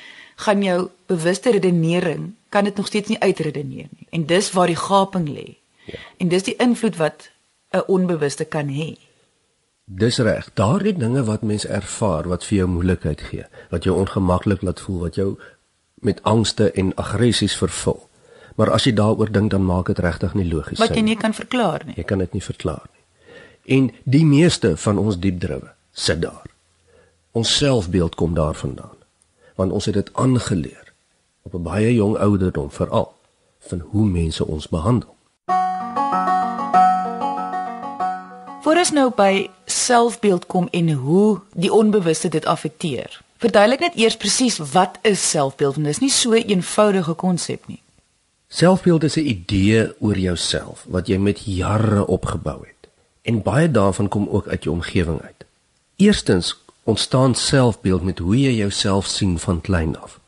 gaan 0.46 0.64
jou 0.64 0.90
bewuste 1.12 1.52
redenering 1.52 2.34
kan 2.50 2.64
dit 2.64 2.76
nog 2.76 2.88
steeds 2.88 3.10
nie 3.10 3.20
uitredeneer 3.20 3.90
nie. 3.90 4.08
En 4.10 4.26
dis 4.26 4.52
waar 4.52 4.68
die 4.72 4.80
gaping 4.80 5.28
lê. 5.30 5.58
Ja. 5.86 6.00
En 6.18 6.28
dis 6.28 6.44
die 6.44 6.56
invloed 6.64 6.96
wat 6.96 7.30
'n 7.74 7.84
onbewuste 7.88 8.46
kan 8.46 8.68
hê. 8.68 8.98
Dis 9.86 10.18
reg. 10.18 10.50
Daardie 10.54 10.94
dinge 10.94 11.24
wat 11.24 11.42
mens 11.42 11.66
ervaar 11.66 12.28
wat 12.28 12.46
vir 12.46 12.58
jou 12.58 12.68
moeilikheid 12.68 13.22
gee, 13.22 13.46
wat 13.70 13.84
jou 13.84 13.96
ongemaklik 14.00 14.62
laat 14.62 14.80
voel, 14.80 15.00
wat 15.00 15.16
jou 15.16 15.38
met 15.96 16.24
angste 16.24 16.72
en 16.72 16.96
aggressies 16.96 17.58
vervul. 17.58 18.10
Maar 18.56 18.72
as 18.72 18.84
jy 18.84 18.94
daaroor 18.94 19.32
dink, 19.32 19.52
dan 19.52 19.66
maak 19.66 19.86
dit 19.86 20.00
regtig 20.00 20.34
nie 20.34 20.54
logies 20.54 20.78
sin 20.78 20.84
nie. 20.84 20.88
Wat 20.88 20.98
jy 20.98 21.04
nie 21.04 21.18
kan 21.18 21.34
verklaar 21.34 21.86
nie. 21.86 21.94
Jy 21.96 22.04
kan 22.04 22.18
dit 22.18 22.34
nie 22.34 22.44
verklaar 22.44 22.86
nie. 22.92 22.97
En 23.68 23.92
die 24.04 24.26
meeste 24.26 24.78
van 24.80 24.98
ons 24.98 25.18
diep 25.20 25.40
driwe 25.44 25.74
sit 25.92 26.22
daar. 26.22 26.46
Ons 27.36 27.58
selfbeeld 27.58 28.16
kom 28.16 28.34
daarvandaan. 28.34 28.96
Want 29.56 29.72
ons 29.72 29.86
het 29.86 29.94
dit 29.94 30.10
aangeleer 30.14 30.94
op 31.44 31.54
'n 31.54 31.64
baie 31.64 31.94
jong 31.94 32.18
ouderdom 32.18 32.72
veral 32.72 33.14
van 33.60 33.80
hoe 33.80 34.06
mense 34.06 34.46
ons 34.46 34.68
behandel. 34.68 35.16
Voor 38.62 38.78
ons 38.78 38.92
nou 38.92 39.12
by 39.16 39.50
selfbeeld 39.66 40.46
kom 40.46 40.68
en 40.72 40.92
hoe 40.92 41.40
die 41.54 41.74
onbewuste 41.74 42.30
dit 42.30 42.46
affekteer. 42.46 43.22
Verduidelik 43.38 43.80
net 43.80 43.96
eers 43.96 44.18
presies 44.18 44.58
wat 44.58 44.98
is 45.02 45.30
selfbeeld 45.30 45.74
want 45.74 45.86
dit 45.86 45.96
is 45.96 46.02
nie 46.02 46.12
so 46.12 46.32
'n 46.32 46.48
eenvoudige 46.48 47.14
konsep 47.14 47.68
nie. 47.68 47.82
Selfbeeld 48.48 49.04
is 49.04 49.16
'n 49.16 49.28
idee 49.28 49.94
oor 50.00 50.18
jouself 50.18 50.86
wat 50.90 51.08
jy 51.08 51.18
met 51.18 51.40
jare 51.46 52.08
opgebou 52.08 52.66
het 52.66 52.77
en 53.28 53.42
baie 53.44 53.72
daarvan 53.72 54.08
kom 54.08 54.28
ook 54.30 54.48
uit 54.48 54.64
jou 54.64 54.76
omgewing 54.76 55.22
uit. 55.22 55.46
Eerstens 55.96 56.56
ontstaan 56.84 57.36
selfbeeld 57.36 58.04
met 58.04 58.20
hoe 58.20 58.40
jy 58.40 58.54
jouself 58.56 59.06
sien 59.06 59.40
van 59.40 59.62
klein 59.62 59.98
af. 60.00 60.20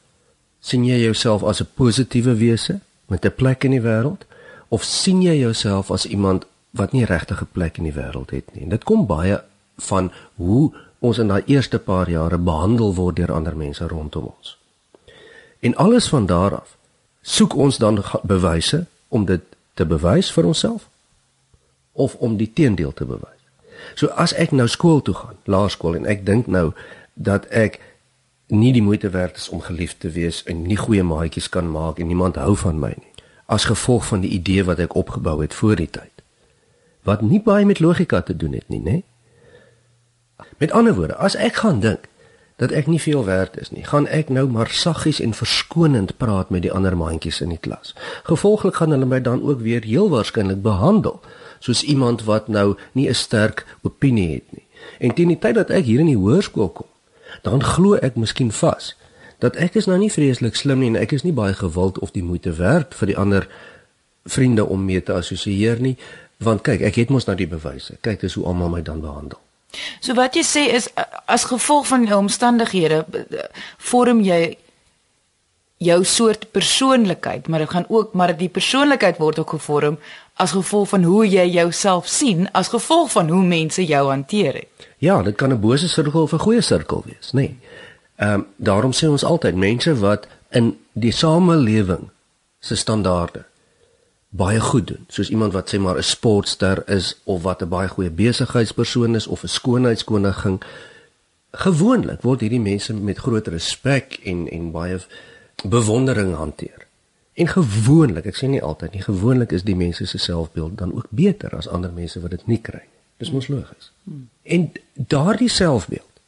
sien 0.59 0.83
jy 0.85 0.97
jouself 0.99 1.43
as 1.43 1.61
'n 1.61 1.67
positiewe 1.73 2.35
wese 2.35 2.79
met 3.05 3.25
'n 3.25 3.35
plek 3.35 3.63
in 3.63 3.71
die 3.71 3.81
wêreld 3.81 4.25
of 4.67 4.83
sien 4.83 5.21
jy 5.21 5.35
jouself 5.39 5.91
as 5.91 6.05
iemand 6.05 6.45
wat 6.69 6.91
nie 6.91 7.05
regtig 7.05 7.41
'n 7.41 7.47
plek 7.51 7.77
in 7.77 7.83
die 7.83 7.93
wêreld 7.93 8.29
het 8.29 8.53
nie? 8.53 8.63
En 8.63 8.69
dit 8.69 8.83
kom 8.83 9.05
baie 9.05 9.43
van 9.77 10.11
hoe 10.35 10.71
ons 10.99 11.17
in 11.17 11.27
daai 11.27 11.43
eerste 11.45 11.79
paar 11.79 12.09
jare 12.09 12.37
behandel 12.37 12.95
word 12.95 13.15
deur 13.15 13.31
ander 13.31 13.57
mense 13.57 13.87
rondom 13.87 14.33
ons. 14.37 14.57
En 15.59 15.75
alles 15.75 16.09
van 16.09 16.25
daar 16.25 16.55
af 16.55 16.77
soek 17.21 17.55
ons 17.55 17.77
dan 17.77 18.03
bewyse 18.23 18.85
om 19.07 19.25
dit 19.25 19.41
te 19.73 19.85
bewys 19.85 20.31
vir 20.31 20.45
onsself 20.45 20.89
of 21.91 22.15
om 22.15 22.37
die 22.37 22.51
teendeel 22.53 22.93
te 22.93 23.05
bewys. 23.05 23.37
So 23.95 24.07
as 24.07 24.33
ek 24.33 24.51
nou 24.51 24.67
skool 24.67 25.01
toe 25.01 25.13
gaan, 25.15 25.37
laerskool 25.43 25.95
en 25.95 26.05
ek 26.05 26.25
dink 26.25 26.47
nou 26.47 26.71
dat 27.13 27.45
ek 27.45 27.79
nie 28.49 28.73
die 28.73 28.81
moeite 28.81 29.09
werd 29.09 29.37
is 29.37 29.49
om 29.49 29.61
geliefd 29.61 29.99
te 29.99 30.09
wees 30.09 30.43
en 30.43 30.63
nie 30.65 30.77
goeie 30.77 31.03
maatjies 31.03 31.49
kan 31.49 31.69
maak 31.71 31.99
en 31.99 32.07
niemand 32.07 32.35
hou 32.41 32.55
van 32.57 32.79
my 32.81 32.93
nie 32.97 33.25
as 33.45 33.65
gevolg 33.69 34.05
van 34.05 34.23
die 34.25 34.31
idee 34.33 34.63
wat 34.65 34.79
ek 34.81 34.95
opgebou 34.97 35.37
het 35.41 35.53
voor 35.53 35.75
die 35.77 35.89
tyd 35.89 36.23
wat 37.05 37.21
nie 37.21 37.41
baie 37.45 37.65
met 37.65 37.79
logika 37.79 38.21
te 38.25 38.35
doen 38.35 38.57
het 38.57 38.65
nie 38.73 38.81
nê 38.81 38.95
met 40.57 40.73
ander 40.73 40.97
woorde 40.97 41.17
as 41.17 41.37
ek 41.37 41.61
gaan 41.61 41.81
dink 41.85 42.08
dat 42.59 42.73
ek 42.75 42.87
nie 42.91 42.99
veel 42.99 43.23
werd 43.25 43.57
is 43.57 43.71
nie, 43.71 43.85
gaan 43.87 44.07
ek 44.11 44.29
nou 44.29 44.45
maar 44.51 44.67
saggies 44.75 45.21
en 45.23 45.33
verskonend 45.33 46.17
praat 46.19 46.51
met 46.51 46.65
die 46.67 46.73
ander 46.75 46.97
maatjies 46.97 47.39
in 47.41 47.53
die 47.55 47.61
klas. 47.61 47.95
Gevolglik 48.27 48.81
gaan 48.81 48.91
hulle 48.91 49.07
my 49.07 49.21
dan 49.23 49.43
ook 49.43 49.63
weer 49.63 49.85
heel 49.87 50.09
waarskynlik 50.11 50.61
behandel 50.61 51.21
soos 51.63 51.83
iemand 51.83 52.23
wat 52.27 52.47
nou 52.47 52.75
nie 52.91 53.07
'n 53.09 53.15
sterk 53.15 53.65
opinie 53.81 54.33
het 54.33 54.47
nie. 54.51 54.65
En 54.99 55.13
teen 55.13 55.27
die 55.27 55.39
tyd 55.39 55.55
dat 55.55 55.69
ek 55.69 55.85
hier 55.85 55.99
in 55.99 56.11
die 56.11 56.19
hoërskool 56.19 56.69
kom, 56.69 56.87
dan 57.41 57.63
glo 57.63 57.95
ek 57.95 58.15
miskien 58.15 58.51
vas 58.51 58.95
dat 59.39 59.55
ek 59.55 59.75
is 59.75 59.85
nou 59.85 59.97
nie 59.97 60.11
vreeslik 60.11 60.55
slim 60.55 60.79
nie 60.79 60.87
en 60.87 60.95
ek 60.95 61.11
is 61.11 61.23
nie 61.23 61.33
baie 61.33 61.53
gewild 61.53 61.99
of 61.99 62.11
die 62.11 62.23
moeite 62.23 62.53
werd 62.59 62.95
vir 62.95 63.07
die 63.07 63.17
ander 63.17 63.47
vriende 64.25 64.65
om 64.65 64.85
mee 64.85 65.03
te 65.03 65.13
assosieer 65.13 65.79
nie, 65.79 65.97
want 66.37 66.61
kyk, 66.61 66.81
ek 66.81 66.95
het 66.95 67.09
mos 67.09 67.25
nou 67.25 67.35
die 67.39 67.47
bewyse. 67.47 67.97
Kyk, 68.01 68.19
dis 68.19 68.33
hoe 68.33 68.45
almal 68.45 68.69
my 68.69 68.81
dan 68.81 69.01
behandel. 69.01 69.39
So 69.99 70.13
wat 70.13 70.35
jy 70.35 70.43
sê 70.43 70.65
is 70.73 70.87
as 71.25 71.45
gevolg 71.49 71.87
van 71.87 72.05
jou 72.05 72.17
omstandighede 72.17 73.05
vorm 73.77 74.21
jy 74.25 74.57
jou 75.79 76.03
soort 76.03 76.51
persoonlikheid, 76.51 77.47
maar 77.47 77.59
dit 77.63 77.69
gaan 77.69 77.85
ook 77.87 78.13
maar 78.13 78.37
die 78.37 78.49
persoonlikheid 78.49 79.17
word 79.17 79.39
ook 79.39 79.49
gevorm 79.49 79.97
as 80.33 80.51
gevolg 80.51 80.89
van 80.89 81.03
hoe 81.03 81.27
jy 81.27 81.45
jouself 81.51 82.07
sien, 82.07 82.47
as 82.51 82.67
gevolg 82.67 83.11
van 83.11 83.29
hoe 83.29 83.43
mense 83.43 83.85
jou 83.85 84.07
hanteer 84.09 84.53
het. 84.53 84.87
Ja, 84.97 85.21
dit 85.23 85.35
kan 85.35 85.51
'n 85.51 85.59
bose 85.59 85.87
sirkel 85.87 86.21
of 86.21 86.33
'n 86.33 86.39
goeie 86.39 86.61
sirkel 86.61 87.03
wees, 87.05 87.31
nê. 87.31 87.33
Nee. 87.33 87.57
Ehm 88.15 88.33
um, 88.33 88.47
daarom 88.55 88.91
sê 88.91 89.07
ons 89.07 89.23
altyd 89.23 89.55
mense 89.55 89.95
wat 89.99 90.27
in 90.49 90.77
die 90.91 91.11
samelewing 91.11 92.09
se 92.59 92.75
standaarde 92.75 93.45
baie 94.29 94.59
goed 94.59 94.87
doen, 94.87 95.05
soos 95.07 95.29
iemand 95.29 95.53
wat 95.53 95.69
sê 95.73 95.79
maar 95.79 95.97
'n 95.97 96.03
sportster 96.03 96.83
is 96.89 97.17
of 97.23 97.41
wat 97.41 97.61
'n 97.61 97.69
baie 97.69 97.87
goeie 97.87 98.09
besigheidspersoon 98.09 99.15
is 99.15 99.27
of 99.27 99.43
'n 99.43 99.47
skoonheidskoningin. 99.47 100.59
Gewoonlik 101.51 102.21
word 102.21 102.39
hierdie 102.39 102.59
mense 102.59 102.93
met 102.93 103.17
groot 103.17 103.47
respek 103.47 104.19
en 104.23 104.49
en 104.49 104.71
baie 104.71 104.99
bewondering 105.63 106.35
hanteer. 106.35 106.87
En 107.33 107.47
gewoonlik, 107.47 108.25
ek 108.25 108.35
sê 108.35 108.47
nie 108.47 108.61
altyd 108.61 108.91
nie, 108.91 109.01
gewoonlik 109.01 109.51
is 109.51 109.63
die 109.63 109.75
mense 109.75 110.05
se 110.05 110.17
selfbeeld 110.17 110.77
dan 110.77 110.93
ook 110.93 111.07
beter 111.09 111.55
as 111.55 111.67
ander 111.67 111.91
mense 111.91 112.19
wat 112.19 112.31
dit 112.31 112.47
nie 112.47 112.61
kry 112.61 112.81
nie. 112.83 112.99
Dis 113.17 113.31
mos 113.31 113.47
logies. 113.47 113.91
Hmm. 114.03 114.29
En 114.43 114.71
daardie 114.93 115.49
selfbeeld 115.49 116.21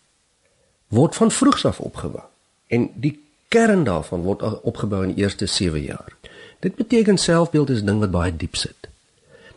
word 0.87 1.15
van 1.15 1.31
vroegs 1.31 1.65
af 1.65 1.79
opgebou. 1.79 2.23
En 2.67 2.89
die 2.95 3.19
kern 3.47 3.83
daarvan 3.83 4.21
word 4.21 4.61
opgebou 4.61 5.03
in 5.03 5.13
die 5.13 5.23
eerste 5.23 5.45
7 5.45 5.81
jaar. 5.81 6.15
Dit 6.61 6.75
beteken 6.75 7.17
selfbeeld 7.17 7.69
is 7.69 7.83
ding 7.83 7.99
wat 7.99 8.11
baie 8.13 8.33
diep 8.35 8.55
sit. 8.55 8.89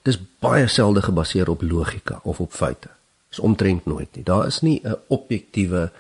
Dis 0.04 0.18
baie 0.40 0.68
selde 0.68 1.02
gebaseer 1.02 1.50
op 1.52 1.62
logika 1.62 2.20
of 2.23 2.40
op 2.40 2.52
feite. 2.52 2.88
Dis 3.28 3.38
omtrent 3.38 3.87
nooit 3.87 4.08
nie. 4.16 4.25
Daar 4.25 4.46
is 4.46 4.61
nie 4.61 4.80
'n 4.84 4.96
objektiewe 5.08 5.90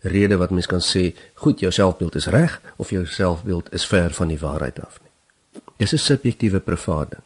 rede 0.00 0.36
wat 0.36 0.50
mens 0.50 0.66
kan 0.66 0.80
sê, 0.80 1.14
goed, 1.34 1.60
jou 1.60 1.72
selfbeeld 1.72 2.14
is 2.14 2.26
reg 2.26 2.60
of 2.76 2.90
jou 2.90 3.06
selfbeeld 3.06 3.72
is 3.72 3.86
ver 3.86 4.10
van 4.14 4.28
die 4.28 4.38
waarheid 4.38 4.84
af 4.84 5.00
nie. 5.02 5.62
Dis 5.76 5.92
'n 5.92 5.98
subjektiewe 5.98 6.60
privaat 6.60 7.10
ding. 7.10 7.22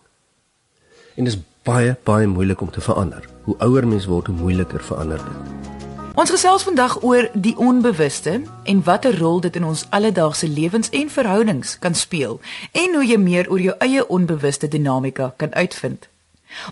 En 1.14 1.24
dit 1.24 1.32
is 1.32 1.40
baie 1.62 1.96
baie 2.02 2.26
moeilik 2.26 2.60
om 2.60 2.70
te 2.70 2.80
verander. 2.80 3.28
Hoe 3.42 3.58
ouer 3.58 3.86
mens 3.86 4.04
word, 4.04 4.26
hoe 4.26 4.36
moeiliker 4.36 4.82
verander 4.82 5.18
dit. 5.18 5.81
Ons 6.12 6.28
gesels 6.28 6.60
vandag 6.66 6.98
oor 7.00 7.30
die 7.32 7.54
onbewuste 7.56 8.42
en 8.68 8.80
watter 8.84 9.14
rol 9.16 9.38
dit 9.40 9.54
in 9.56 9.64
ons 9.64 9.86
alledaagse 9.96 10.44
lewens 10.48 10.90
en 10.92 11.08
verhoudings 11.08 11.78
kan 11.80 11.94
speel 11.96 12.34
en 12.76 12.98
hoe 12.98 13.04
jy 13.06 13.16
meer 13.16 13.48
oor 13.48 13.62
jou 13.64 13.72
eie 13.80 14.02
onbewuste 14.04 14.68
dinamika 14.68 15.30
kan 15.40 15.54
uitvind. 15.54 16.04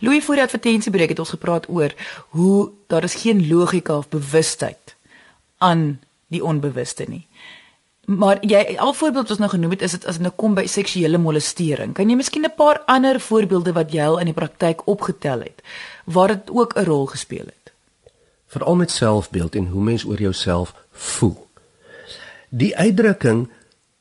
Louis 0.05 0.25
voor 0.25 0.37
die 0.37 0.45
advertensiebreek 0.45 1.15
het 1.15 1.23
ons 1.25 1.33
gepraat 1.33 1.71
oor 1.73 1.95
hoe 2.37 2.69
daar 2.93 3.07
is 3.09 3.17
geen 3.23 3.41
logika 3.49 3.97
of 3.97 4.11
bewustheid 4.13 4.95
aan 5.59 6.03
die 6.29 6.45
onbewuste 6.45 7.09
nie. 7.09 7.25
Maar 8.05 8.45
jy 8.45 8.77
al 8.77 8.93
voorbeeld 8.93 9.25
wat 9.25 9.39
ons 9.39 9.41
nou 9.41 9.51
genoem 9.55 9.73
het 9.79 9.87
is 9.89 9.97
dit 9.97 10.05
as 10.05 10.21
dit 10.21 10.27
nou 10.27 10.35
kom 10.37 10.53
by 10.55 10.67
seksuele 10.69 11.19
molestering. 11.19 11.97
Kan 11.97 12.13
jy 12.13 12.21
miskien 12.21 12.45
'n 12.45 12.53
paar 12.57 12.83
ander 12.85 13.21
voorbeelde 13.21 13.73
wat 13.73 13.93
jy 13.93 14.05
al 14.05 14.21
in 14.21 14.29
die 14.29 14.37
praktyk 14.37 14.85
opgetel 14.85 15.49
het 15.49 15.65
waar 16.05 16.29
dit 16.29 16.51
ook 16.51 16.77
'n 16.77 16.85
rol 16.85 17.07
gespeel 17.07 17.49
het? 17.49 17.61
Veral 18.51 18.77
met 18.77 18.91
selfbeeld 18.91 19.55
en 19.55 19.67
hoe 19.67 19.83
mens 19.83 20.05
oor 20.05 20.19
jouself 20.19 20.75
voel. 20.91 21.47
Die 22.49 22.77
uitdrukking 22.77 23.49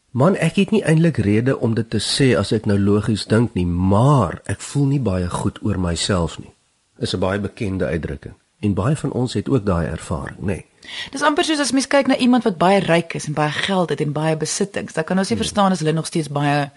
man 0.10 0.36
ek 0.36 0.56
het 0.58 0.72
nie 0.74 0.82
eintlik 0.82 1.18
rede 1.22 1.54
om 1.60 1.76
dit 1.78 1.90
te 1.90 2.02
sê 2.02 2.32
as 2.38 2.50
ek 2.56 2.66
nou 2.66 2.80
logies 2.80 3.28
dink 3.30 3.54
nie, 3.54 3.68
maar 3.68 4.40
ek 4.50 4.64
voel 4.72 4.88
nie 4.96 5.02
baie 5.06 5.30
goed 5.30 5.60
oor 5.62 5.78
myself 5.78 6.40
nie. 6.42 6.50
Is 6.98 7.14
'n 7.14 7.22
baie 7.22 7.40
bekende 7.40 7.86
uitdrukking 7.86 8.34
en 8.60 8.74
baie 8.74 8.96
van 8.96 9.12
ons 9.12 9.34
het 9.34 9.50
ook 9.50 9.66
daai 9.66 9.88
ervaring, 9.88 10.40
nê. 10.40 10.46
Nee. 10.46 10.66
Dis 11.12 11.22
amper 11.22 11.44
soos 11.44 11.60
as 11.60 11.72
mens 11.72 11.88
kyk 11.88 12.08
na 12.08 12.18
iemand 12.18 12.44
wat 12.44 12.58
baie 12.58 12.80
ryk 12.80 13.14
is 13.14 13.28
en 13.28 13.34
baie 13.34 13.52
geld 13.52 13.90
het 13.90 14.02
en 14.02 14.12
baie 14.12 14.38
besittings, 14.38 14.94
dan 14.94 15.04
kan 15.04 15.18
ons 15.18 15.30
nie 15.30 15.38
hmm. 15.38 15.46
verstaan 15.46 15.72
as 15.72 15.80
hulle 15.80 15.94
nog 15.94 16.06
steeds 16.06 16.28
baie 16.28 16.72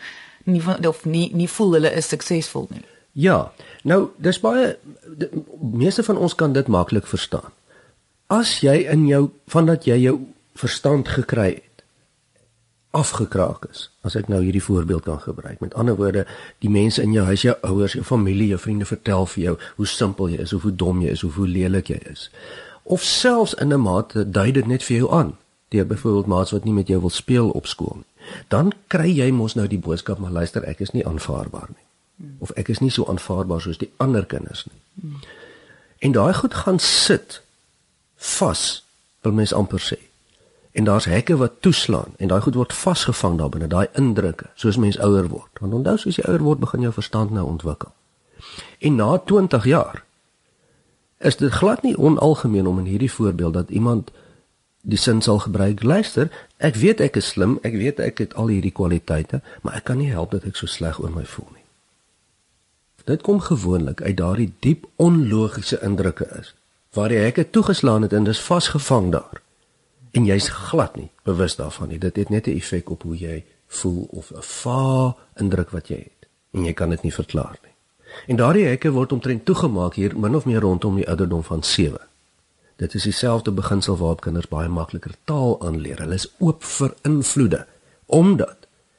nie 0.45 0.63
of 0.89 1.05
nie 1.05 1.31
nie 1.35 1.49
voel 1.49 1.73
hulle 1.73 1.93
is 1.93 2.09
suksesvol 2.09 2.67
nie. 2.71 2.85
Ja. 3.13 3.53
Nou, 3.83 4.11
dis 4.17 4.41
baie 4.41 4.77
die 5.17 5.29
meeste 5.73 6.03
van 6.03 6.17
ons 6.17 6.35
kan 6.35 6.53
dit 6.53 6.67
maklik 6.67 7.07
verstaan 7.07 7.53
as 8.33 8.61
jy 8.65 8.79
in 8.89 9.05
jou 9.11 9.27
vandat 9.53 9.85
jy 9.85 9.99
jou 10.07 10.17
verstand 10.57 11.09
gekry 11.09 11.51
het 11.59 11.73
afgekraak 12.93 13.65
is 13.71 13.87
as 14.05 14.17
ek 14.21 14.29
nou 14.29 14.43
hierdie 14.45 14.63
voorbeeld 14.63 15.07
kan 15.07 15.21
gebruik. 15.21 15.61
Met 15.61 15.75
ander 15.75 15.97
woorde 15.97 16.27
die 16.65 16.71
mense 16.71 17.03
in 17.03 17.15
jou 17.17 17.25
huis 17.25 17.45
jou 17.47 17.55
ouers 17.65 17.97
jou 17.97 18.05
familie 18.05 18.51
jou 18.53 18.59
vriende 18.61 18.89
vertel 18.89 19.27
vir 19.35 19.43
jou 19.43 19.55
hoe 19.77 19.87
simpel 19.89 20.29
jy 20.33 20.41
is 20.45 20.53
of 20.53 20.67
hoe 20.69 20.75
dom 20.77 21.01
jy 21.01 21.15
is 21.17 21.25
of 21.25 21.39
hoe 21.41 21.49
lelik 21.49 21.89
jy 21.89 22.01
is. 22.13 22.29
Of 22.83 23.05
selfs 23.05 23.55
in 23.55 23.73
'n 23.73 23.81
mate 23.81 24.31
dui 24.31 24.53
dit 24.53 24.67
net 24.67 24.83
vir 24.83 24.97
jou 24.97 25.13
aan 25.13 25.37
deur 25.69 25.87
byvoorbeeld 25.87 26.27
maats 26.27 26.51
wat 26.51 26.65
nie 26.65 26.73
met 26.73 26.89
jou 26.89 27.01
wil 27.01 27.11
speel 27.11 27.49
op 27.51 27.67
skool 27.67 27.97
nie. 27.97 28.11
Dan 28.49 28.73
kry 28.87 29.09
jy 29.09 29.31
mos 29.31 29.55
nou 29.55 29.67
die 29.67 29.79
boodskap 29.79 30.19
maar 30.19 30.31
luister 30.31 30.65
ek 30.65 30.81
is 30.81 30.91
nie 30.93 31.07
aanvaarbaar 31.07 31.69
nie. 31.69 31.87
Of 32.39 32.51
ek 32.51 32.69
is 32.69 32.81
nie 32.81 32.91
so 32.91 33.05
aanvaarbaar 33.05 33.61
soos 33.61 33.79
die 33.79 33.91
ander 33.97 34.27
kinders 34.27 34.67
nie. 34.67 35.11
En 35.99 36.13
daai 36.13 36.35
goed 36.35 36.55
gaan 36.55 36.79
sit 36.79 37.43
vas, 38.23 38.85
wil 39.21 39.33
mens 39.33 39.53
amper 39.53 39.81
sê. 39.81 39.99
En 40.73 40.85
daar's 40.85 41.05
hekke 41.05 41.37
wat 41.37 41.61
toeslaan 41.61 42.15
en 42.17 42.29
daai 42.29 42.41
goed 42.41 42.55
word 42.55 42.73
vasgevang 42.73 43.39
daar 43.39 43.49
binne, 43.49 43.67
daai 43.67 43.87
indrukke, 43.93 44.47
soos 44.55 44.77
mens 44.77 44.99
ouer 44.99 45.29
word. 45.29 45.51
Want 45.61 45.75
onthou 45.75 45.97
soos 45.99 46.17
jy 46.17 46.25
ouer 46.29 46.43
word, 46.43 46.63
begin 46.63 46.87
jou 46.87 46.93
verstand 46.93 47.31
nou 47.31 47.45
ontwikkel. 47.47 47.93
En 48.79 48.95
na 48.97 49.19
20 49.19 49.65
jaar 49.65 50.05
is 51.19 51.37
dit 51.37 51.53
glad 51.53 51.83
nie 51.83 51.97
onalgemeen 51.99 52.67
om 52.67 52.79
in 52.79 52.89
hierdie 52.91 53.13
voorbeeld 53.13 53.55
dat 53.55 53.71
iemand 53.71 54.11
die 54.81 54.99
sin 54.99 55.21
sal 55.23 55.39
gebruik. 55.39 55.83
Luister, 55.83 56.31
ek 56.57 56.75
weet 56.75 57.01
ek 57.01 57.17
is 57.17 57.29
slim, 57.35 57.59
ek 57.63 57.77
weet 57.79 58.01
ek 58.03 58.19
het 58.19 58.35
al 58.35 58.51
hierdie 58.51 58.75
kwaliteite, 58.75 59.43
maar 59.63 59.79
ek 59.79 59.85
kan 59.91 60.01
nie 60.01 60.11
help 60.11 60.33
dat 60.35 60.49
ek 60.49 60.59
so 60.59 60.67
sleg 60.67 60.99
oor 60.99 61.13
my 61.15 61.25
voel 61.25 61.53
nie. 61.53 61.67
Dit 63.05 63.23
kom 63.23 63.39
gewoonlik 63.43 64.03
uit 64.03 64.17
daardie 64.17 64.51
diep 64.59 64.89
onlogiese 64.97 65.79
indrukke 65.83 66.27
is 66.41 66.55
waar 66.93 67.13
jy 67.13 67.23
hekke 67.25 67.51
toegeslaan 67.51 68.03
het 68.03 68.13
en 68.13 68.25
dis 68.25 68.41
vasgevang 68.41 69.13
daar. 69.13 69.41
En 70.13 70.25
jy's 70.29 70.49
glad 70.49 70.97
nie 70.97 71.11
bewus 71.25 71.57
daarvan 71.57 71.89
nie. 71.89 71.99
Dit 71.99 72.17
het 72.17 72.29
net 72.29 72.47
'n 72.47 72.57
effek 72.57 72.91
op 72.91 73.03
hoe 73.03 73.17
jy 73.17 73.45
voel 73.67 74.09
of 74.11 74.31
'n 74.31 74.43
va 74.43 75.17
indruk 75.35 75.71
wat 75.71 75.89
jy 75.89 75.97
het 75.97 76.29
en 76.53 76.65
jy 76.65 76.73
kan 76.73 76.91
dit 76.91 77.03
nie 77.03 77.15
verklaar 77.15 77.59
nie. 77.63 77.73
En 78.27 78.37
daardie 78.37 78.67
hekke 78.67 78.91
word 78.91 79.13
omtrent 79.13 79.45
toegemaak 79.45 79.95
hier 79.95 80.19
min 80.19 80.35
of 80.35 80.45
meer 80.45 80.61
rondom 80.61 80.97
die 80.97 81.09
ouderdom 81.09 81.45
van 81.45 81.63
7. 81.63 82.01
Dit 82.77 82.95
is 82.95 83.03
dieselfde 83.03 83.51
beginsel 83.51 83.97
waarop 83.97 84.21
kinders 84.21 84.49
baie 84.49 84.69
makliker 84.69 85.15
taal 85.25 85.61
aanleer. 85.63 85.99
Hulle 85.99 86.15
is 86.15 86.33
oop 86.39 86.65
vir 86.65 86.95
invloede 87.03 87.67
omdat 88.07 88.57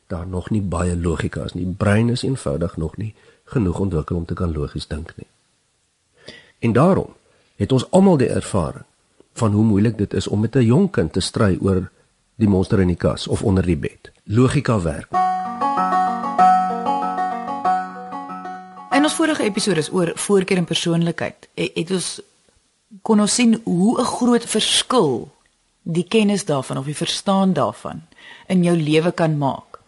daar 0.07 0.27
nog 0.27 0.49
nie 0.49 0.61
baie 0.61 0.97
logika 0.97 1.43
is 1.43 1.53
nie. 1.53 1.65
Die 1.65 1.75
brein 1.77 2.09
is 2.09 2.23
eenvoudig 2.23 2.77
nog 2.77 2.97
nie 2.97 3.13
genoeg 3.43 3.79
ontwikkel 3.79 4.15
om 4.15 4.25
te 4.25 4.33
kan 4.33 4.53
logies 4.53 4.87
dink 4.87 5.13
nie. 5.15 5.27
En 6.59 6.73
daarom 6.73 7.13
het 7.63 7.71
ons 7.71 7.85
almal 7.95 8.19
die 8.19 8.31
ervaring 8.31 8.85
van 9.39 9.55
hoe 9.55 9.63
moeilik 9.63 9.97
dit 9.97 10.13
is 10.13 10.27
om 10.27 10.39
met 10.39 10.55
'n 10.55 10.65
jonk 10.65 10.91
kind 10.93 11.13
te 11.13 11.19
stry 11.19 11.57
oor 11.61 11.89
die 12.35 12.47
monster 12.47 12.79
in 12.79 12.87
die 12.87 12.99
kas 12.99 13.27
of 13.27 13.43
onder 13.43 13.65
die 13.65 13.77
bed. 13.77 14.11
Logika 14.23 14.79
werk. 14.81 15.11
En 18.91 19.03
ons 19.03 19.13
vorige 19.13 19.43
episode 19.43 19.79
is 19.79 19.91
oor 19.91 20.11
voorkeur 20.15 20.57
en 20.57 20.65
persoonlikheid. 20.65 21.47
Het 21.55 21.91
ons 21.91 22.21
kon 23.01 23.19
ons 23.19 23.33
sien 23.33 23.61
hoe 23.63 23.99
'n 24.01 24.05
groot 24.05 24.45
verskil 24.45 25.31
die 25.81 26.07
kennis 26.07 26.45
daarvan 26.45 26.77
of 26.77 26.85
die 26.85 26.95
verstaan 26.95 27.53
daarvan 27.53 28.01
in 28.47 28.63
jou 28.63 28.77
lewe 28.77 29.11
kan 29.11 29.37
maak. 29.37 29.79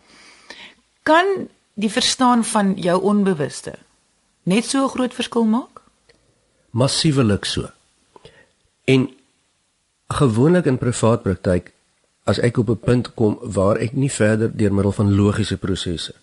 Kan 1.03 1.47
die 1.73 1.91
verstaan 1.91 2.43
van 2.43 2.73
jou 2.73 3.01
onbewuste 3.01 3.73
net 4.43 4.65
so 4.65 4.83
'n 4.83 4.89
groot 4.89 5.13
verskil 5.13 5.45
maak? 5.45 5.81
Massiewelik 6.75 7.47
so. 7.47 7.69
En 8.85 9.07
gewoonlik 10.13 10.67
in 10.69 10.77
privaat 10.77 11.23
praktyk 11.23 11.71
as 12.25 12.39
ek 12.39 12.57
op 12.57 12.69
'n 12.69 12.83
punt 12.83 13.13
kom 13.13 13.39
waar 13.41 13.77
ek 13.77 13.93
nie 13.93 14.11
verder 14.11 14.51
deur 14.51 14.73
middel 14.73 14.91
van 14.91 15.15
logiese 15.15 15.57
prosesse 15.57 16.13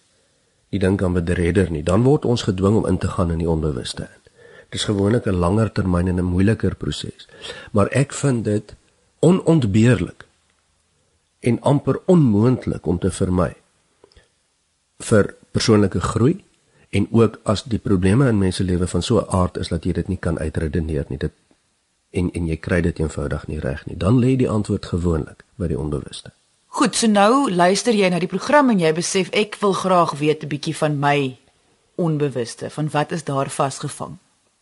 die 0.72 0.80
ding 0.80 0.96
kan 0.96 1.12
bedredder 1.12 1.70
nie, 1.70 1.84
dan 1.84 2.04
word 2.06 2.24
ons 2.24 2.46
gedwing 2.48 2.78
om 2.80 2.86
in 2.88 2.98
te 2.98 3.10
gaan 3.12 3.30
in 3.34 3.42
die 3.42 3.48
onbewuste. 3.48 4.08
Dit 4.72 4.80
is 4.80 4.88
gewoonlik 4.88 5.26
'n 5.26 5.36
langer 5.44 5.72
termyn 5.72 6.08
en 6.08 6.18
'n 6.18 6.32
moeiliker 6.32 6.74
proses. 6.74 7.28
Maar 7.72 7.88
ek 7.92 8.12
vind 8.12 8.44
dit 8.44 8.74
onontbeerlik 9.20 10.24
en 11.40 11.60
amper 11.60 12.00
onmoontlik 12.06 12.86
om 12.86 12.98
te 12.98 13.10
vermy 13.10 13.54
vir 14.98 15.34
persoonlike 15.50 16.00
groei 16.00 16.44
en 16.92 17.08
ook 17.10 17.40
as 17.42 17.64
die 17.64 17.80
probleme 17.80 18.28
in 18.28 18.38
mense 18.38 18.64
lewe 18.64 18.86
van 18.86 19.02
so 19.02 19.20
'n 19.20 19.28
aard 19.28 19.56
is 19.56 19.68
dat 19.68 19.84
jy 19.84 19.92
dit 19.92 20.08
nie 20.08 20.20
kan 20.20 20.38
uitredeneer 20.38 21.04
nie 21.08 21.18
dit 21.18 21.32
en 22.10 22.30
en 22.32 22.46
jy 22.46 22.56
kry 22.56 22.80
dit 22.80 22.98
eenvoudig 22.98 23.46
nie 23.46 23.60
reg 23.60 23.86
nie 23.86 23.96
dan 23.96 24.18
lê 24.18 24.36
die 24.36 24.50
antwoord 24.50 24.86
gewoonlik 24.86 25.44
by 25.56 25.66
die 25.66 25.78
onbewuste 25.78 26.32
Goed, 26.72 26.94
so 26.96 27.06
nou 27.06 27.50
luister 27.52 27.92
jy 27.92 28.08
na 28.08 28.18
die 28.18 28.30
program 28.32 28.70
en 28.72 28.78
jy 28.80 28.94
besef 28.96 29.28
ek 29.36 29.58
wil 29.60 29.74
graag 29.76 30.14
weet 30.16 30.44
'n 30.44 30.48
bietjie 30.48 30.76
van 30.76 30.98
my 30.98 31.36
onbewuste, 32.00 32.70
van 32.70 32.88
wat 32.90 33.12
is 33.12 33.24
daar 33.24 33.50
vasgevang? 33.50 34.16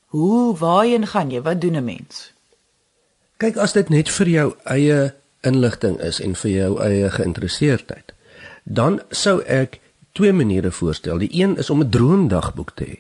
Hoe 0.07 0.57
waarheen 0.59 1.07
gaan 1.07 1.31
jy? 1.31 1.43
Wat 1.43 1.61
doen 1.61 1.77
'n 1.77 1.85
mens? 1.85 2.33
Kyk, 3.37 3.57
as 3.57 3.73
dit 3.73 3.89
net 3.89 4.11
vir 4.11 4.29
jou 4.29 4.55
eie 4.65 5.15
inligting 5.41 6.01
is 6.01 6.21
en 6.21 6.35
vir 6.35 6.51
jou 6.51 6.81
eie 6.83 7.11
geïnteresseerdheid, 7.11 8.13
dan 8.65 9.01
sou 9.11 9.43
ek 9.43 9.81
twee 10.21 10.33
maniere 10.37 10.71
voorstel. 10.71 11.19
Die 11.19 11.33
een 11.33 11.57
is 11.57 11.71
om 11.71 11.81
'n 11.83 11.89
droomdagboek 11.89 12.71
te 12.75 12.85
hê. 12.85 12.99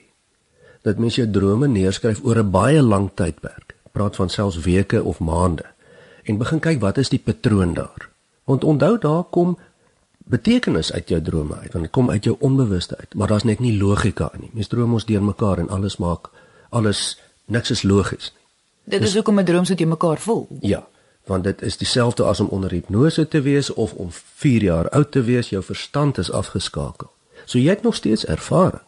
Dat 0.82 0.98
mens 0.98 1.14
jou 1.14 1.30
drome 1.30 1.68
neerskryf 1.68 2.20
oor 2.24 2.38
'n 2.38 2.50
baie 2.50 2.82
lang 2.82 3.10
tydperk. 3.14 3.74
Praat 3.92 4.16
van 4.16 4.30
selfs 4.30 4.60
weke 4.60 5.02
of 5.02 5.18
maande 5.18 5.64
en 6.24 6.38
begin 6.38 6.58
kyk 6.58 6.80
wat 6.80 6.98
is 6.98 7.08
die 7.08 7.18
patroon 7.18 7.74
daar. 7.74 8.08
Want 8.44 8.64
onthou 8.64 8.98
daar 8.98 9.24
kom 9.24 9.58
betekenis 10.18 10.92
uit 10.92 11.08
jou 11.08 11.22
drome 11.22 11.54
uit, 11.54 11.72
want 11.72 11.84
dit 11.84 11.92
kom 11.92 12.10
uit 12.10 12.24
jou 12.24 12.36
onbewuste 12.38 12.96
uit, 12.96 13.14
maar 13.14 13.28
daar's 13.28 13.44
net 13.44 13.58
nie 13.58 13.78
logika 13.78 14.30
in 14.32 14.40
nie. 14.40 14.50
Mens 14.52 14.68
droom 14.68 14.92
ons 14.92 15.04
deur 15.04 15.22
mekaar 15.22 15.58
en 15.58 15.68
alles 15.68 15.96
maak 15.96 16.30
alles 16.68 17.18
niks 17.44 17.70
is 17.70 17.82
logies 17.82 18.32
nie. 18.34 18.44
Dit 18.98 19.02
is 19.02 19.14
hoekom 19.14 19.38
'n 19.38 19.44
droom 19.44 19.64
so 19.64 19.74
te 19.74 19.84
mekaar 19.84 20.18
voel. 20.18 20.48
Ja, 20.60 20.88
want 21.30 21.44
dit 21.46 21.62
is 21.62 21.78
dieselfde 21.78 22.24
as 22.26 22.40
om 22.40 22.48
onder 22.50 22.70
hipnose 22.74 23.28
te 23.28 23.40
wees 23.46 23.70
of 23.72 23.92
om 23.92 24.08
4 24.10 24.62
jaar 24.62 24.88
oud 24.88 25.10
te 25.10 25.22
wees, 25.22 25.48
jou 25.48 25.62
verstand 25.62 26.18
is 26.18 26.30
afgeskakel. 26.30 27.10
So 27.44 27.58
jy 27.58 27.70
het 27.70 27.86
nog 27.86 27.94
steeds 27.94 28.26
ervaring. 28.26 28.82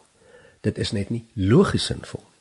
Dit 0.61 0.77
is 0.77 0.91
net 0.91 1.09
nie 1.09 1.23
logies 1.33 1.85
sinvol 1.85 2.19
nie. 2.23 2.33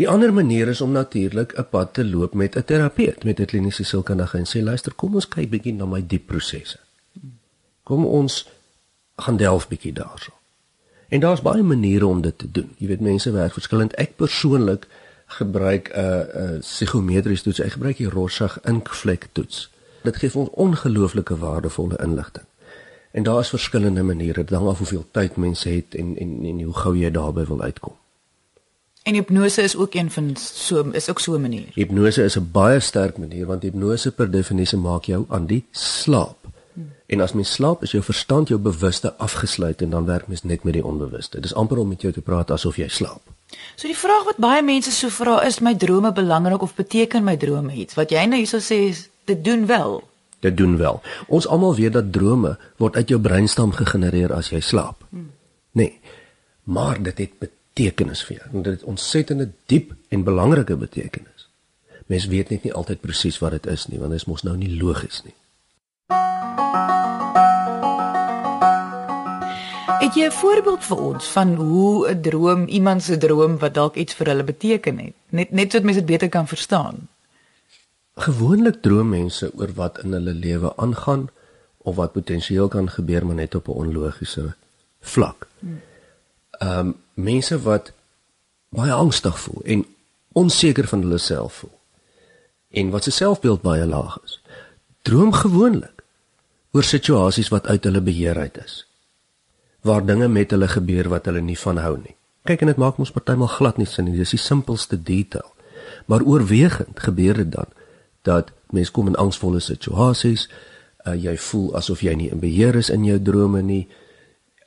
Die 0.00 0.08
ander 0.08 0.32
manier 0.32 0.68
is 0.68 0.80
om 0.80 0.92
natuurlik 0.92 1.52
'n 1.58 1.66
pad 1.70 1.94
te 1.94 2.04
loop 2.04 2.34
met 2.34 2.56
'n 2.56 2.64
terapeut, 2.64 3.24
met 3.24 3.40
'n 3.40 3.44
kliniese 3.44 3.84
sielkundige 3.84 4.38
en 4.38 4.46
sê 4.46 4.62
luister, 4.62 4.94
kom 4.94 5.14
ons 5.14 5.28
kyk 5.28 5.50
bietjie 5.50 5.74
na 5.74 5.86
my 5.86 6.06
diep 6.06 6.26
prosesse. 6.26 6.78
Kom 7.82 8.04
ons 8.06 8.48
gaan 9.16 9.36
delf 9.36 9.68
bietjie 9.68 9.92
daarso. 9.92 10.32
En 11.08 11.20
daar's 11.20 11.42
baie 11.42 11.62
maniere 11.62 12.06
om 12.06 12.20
dit 12.20 12.38
te 12.38 12.50
doen. 12.50 12.74
Jy 12.78 12.86
weet 12.86 13.00
mense 13.00 13.30
werk 13.30 13.52
verskillend. 13.52 13.94
Ek 13.94 14.16
persoonlik 14.16 14.86
gebruik 15.38 15.88
'n 15.88 15.98
uh, 15.98 16.04
'n 16.04 16.54
uh, 16.54 16.58
psigometriese 16.60 17.42
toets. 17.42 17.58
Hy 17.58 17.68
gebruik 17.68 17.96
die 17.96 18.08
Rorschach 18.08 18.60
inkvlek 18.60 19.28
toets. 19.32 19.70
Dit 20.02 20.16
gee 20.16 20.34
ons 20.34 20.50
ongelooflike 20.50 21.36
waardevolle 21.38 21.98
inligting. 22.02 22.44
En 23.12 23.22
daar 23.22 23.40
is 23.40 23.48
verskillende 23.48 24.02
maniere, 24.02 24.44
dan 24.44 24.66
af 24.66 24.78
hoeveel 24.78 25.04
tyd 25.10 25.36
mense 25.36 25.68
het 25.68 25.94
en 25.94 26.18
en 26.18 26.44
en 26.44 26.62
hoe 26.62 26.74
gou 26.74 26.96
jy 26.98 27.10
daarby 27.10 27.44
wil 27.44 27.60
uitkom. 27.62 27.92
En 29.02 29.14
hipnose 29.14 29.62
is 29.62 29.76
ook 29.76 29.94
een 29.94 30.10
van 30.10 30.36
so 30.36 30.90
is 30.90 31.10
ook 31.10 31.18
so 31.18 31.34
'n 31.34 31.40
manier. 31.40 31.66
Hipnose 31.74 32.22
is 32.22 32.38
'n 32.38 32.48
baie 32.52 32.80
sterk 32.80 33.18
manier 33.18 33.46
want 33.46 33.62
hipnose 33.62 34.12
per 34.12 34.30
definisie 34.30 34.78
maak 34.78 35.04
jou 35.04 35.24
aan 35.28 35.46
die 35.46 35.64
slaap. 35.70 36.36
Hmm. 36.72 36.92
En 37.06 37.20
as 37.20 37.32
mens 37.32 37.52
slaap, 37.52 37.82
is 37.82 37.90
jou 37.90 38.02
verstand 38.02 38.48
jou 38.48 38.60
bewuste 38.60 39.14
afgesluit 39.14 39.82
en 39.82 39.90
dan 39.90 40.04
werk 40.04 40.26
mens 40.26 40.42
net 40.42 40.62
met 40.62 40.72
die 40.72 40.84
onbewuste. 40.84 41.36
Dit 41.36 41.44
is 41.44 41.54
amper 41.54 41.78
om 41.78 41.88
met 41.88 42.00
jou 42.00 42.12
te 42.12 42.20
praat 42.20 42.50
asof 42.50 42.76
jy 42.76 42.88
slaap. 42.88 43.31
So 43.74 43.88
die 43.88 43.98
vraag 43.98 44.24
wat 44.28 44.40
baie 44.42 44.62
mense 44.62 44.92
so 44.94 45.10
vra 45.12 45.40
is 45.46 45.60
my 45.60 45.74
drome 45.76 46.12
belangrik 46.12 46.62
of 46.62 46.74
beteken 46.74 47.24
my 47.24 47.36
drome 47.36 47.74
iets? 47.74 47.94
Wat 47.98 48.10
jy 48.10 48.24
nou 48.28 48.40
hierso 48.40 48.60
sê 48.62 48.82
is 48.88 49.08
dit 49.30 49.44
doen 49.44 49.66
wel. 49.66 50.00
Dit 50.42 50.56
doen 50.56 50.76
wel. 50.76 51.00
Ons 51.28 51.46
almal 51.46 51.74
weet 51.78 51.92
dat 51.92 52.12
drome 52.12 52.56
word 52.82 52.96
uit 52.96 53.08
jou 53.08 53.20
breinstam 53.20 53.72
gegenereer 53.72 54.32
as 54.34 54.50
jy 54.50 54.60
slaap. 54.60 55.04
Hmm. 55.10 55.30
Nee. 55.78 56.00
Maar 56.62 57.02
dit 57.02 57.18
het 57.18 57.38
betekenis 57.38 58.24
vir 58.26 58.36
jou. 58.36 58.62
Dit 58.62 58.72
het 58.72 58.82
ontsettende 58.82 59.50
diep 59.66 59.94
en 60.08 60.24
belangrike 60.26 60.76
betekenis. 60.76 61.48
Mense 62.06 62.28
weet 62.28 62.50
net 62.50 62.66
nie 62.66 62.74
altyd 62.74 63.00
presies 63.00 63.38
wat 63.38 63.54
dit 63.56 63.66
is 63.66 63.86
nie, 63.86 63.98
want 63.98 64.10
dit 64.10 64.20
is 64.20 64.28
mos 64.28 64.42
nou 64.42 64.56
nie 64.58 64.70
logies 64.76 65.22
nie. 65.24 65.34
Het 70.12 70.20
jy 70.20 70.26
'n 70.28 70.40
voorbeeld 70.44 70.84
vir 70.84 70.98
ons 70.98 71.26
van 71.26 71.54
hoe 71.54 72.08
'n 72.08 72.20
droom, 72.20 72.64
iemand 72.66 73.02
se 73.02 73.16
droom 73.16 73.58
wat 73.58 73.74
dalk 73.74 73.94
iets 73.94 74.14
vir 74.14 74.26
hulle 74.26 74.44
beteken 74.44 74.98
het? 74.98 75.14
Net 75.28 75.50
net 75.50 75.70
sodat 75.70 75.82
mense 75.82 75.98
dit 75.98 76.08
beter 76.08 76.28
kan 76.28 76.48
verstaan. 76.48 77.08
Gewoonlik 78.14 78.82
droom 78.82 79.08
mense 79.08 79.52
oor 79.54 79.72
wat 79.74 79.98
in 79.98 80.12
hulle 80.12 80.32
lewe 80.32 80.76
aangaan 80.76 81.30
of 81.78 81.96
wat 81.96 82.12
potensieel 82.12 82.68
kan 82.68 82.90
gebeur 82.90 83.26
maar 83.26 83.34
net 83.34 83.54
op 83.54 83.68
'n 83.68 83.70
onlogiese 83.70 84.54
vlak. 85.00 85.46
Ehm 86.50 86.78
um, 86.78 86.96
mense 87.14 87.62
wat 87.62 87.92
baie 88.68 88.92
angstig 88.92 89.40
voel 89.40 89.62
en 89.64 89.86
onseker 90.32 90.88
van 90.88 91.00
hulle 91.00 91.18
self 91.18 91.52
voel 91.54 91.78
en 92.70 92.90
wat 92.90 93.04
se 93.04 93.10
selfbeeld 93.10 93.62
baie 93.62 93.86
laag 93.86 94.18
is. 94.24 94.40
Droom 95.02 95.32
gewoonlik 95.32 96.04
oor 96.70 96.82
situasies 96.82 97.48
wat 97.48 97.66
uit 97.66 97.84
hulle 97.84 98.00
beheer 98.00 98.38
uit 98.38 98.64
is 98.64 98.86
waar 99.82 100.04
dinge 100.06 100.28
met 100.28 100.50
hulle 100.50 100.68
gebeur 100.68 101.08
wat 101.08 101.26
hulle 101.26 101.40
nie 101.40 101.58
van 101.58 101.78
hou 101.82 101.96
nie. 101.98 102.14
Kyk 102.46 102.64
en 102.64 102.72
dit 102.72 102.80
maak 102.80 102.98
ons 102.98 103.14
partymal 103.14 103.50
glad 103.50 103.78
nie 103.78 103.86
sin 103.86 104.08
nie. 104.08 104.16
Dis 104.18 104.34
die 104.34 104.40
simpelste 104.40 104.98
detail. 104.98 105.46
Maar 106.06 106.22
oorwegend 106.22 107.00
gebeur 107.00 107.34
dit 107.42 107.50
dan 107.50 107.70
dat 108.22 108.52
mens 108.70 108.90
kom 108.90 109.06
in 109.10 109.18
angsvolle 109.18 109.60
situasies, 109.60 110.46
uh, 111.06 111.14
jy 111.18 111.34
voel 111.36 111.72
asof 111.76 112.04
jy 112.06 112.14
nie 112.14 112.30
in 112.30 112.38
beheer 112.38 112.78
is 112.78 112.90
in 112.90 113.04
jou 113.04 113.18
drome 113.22 113.62
nie. 113.62 113.86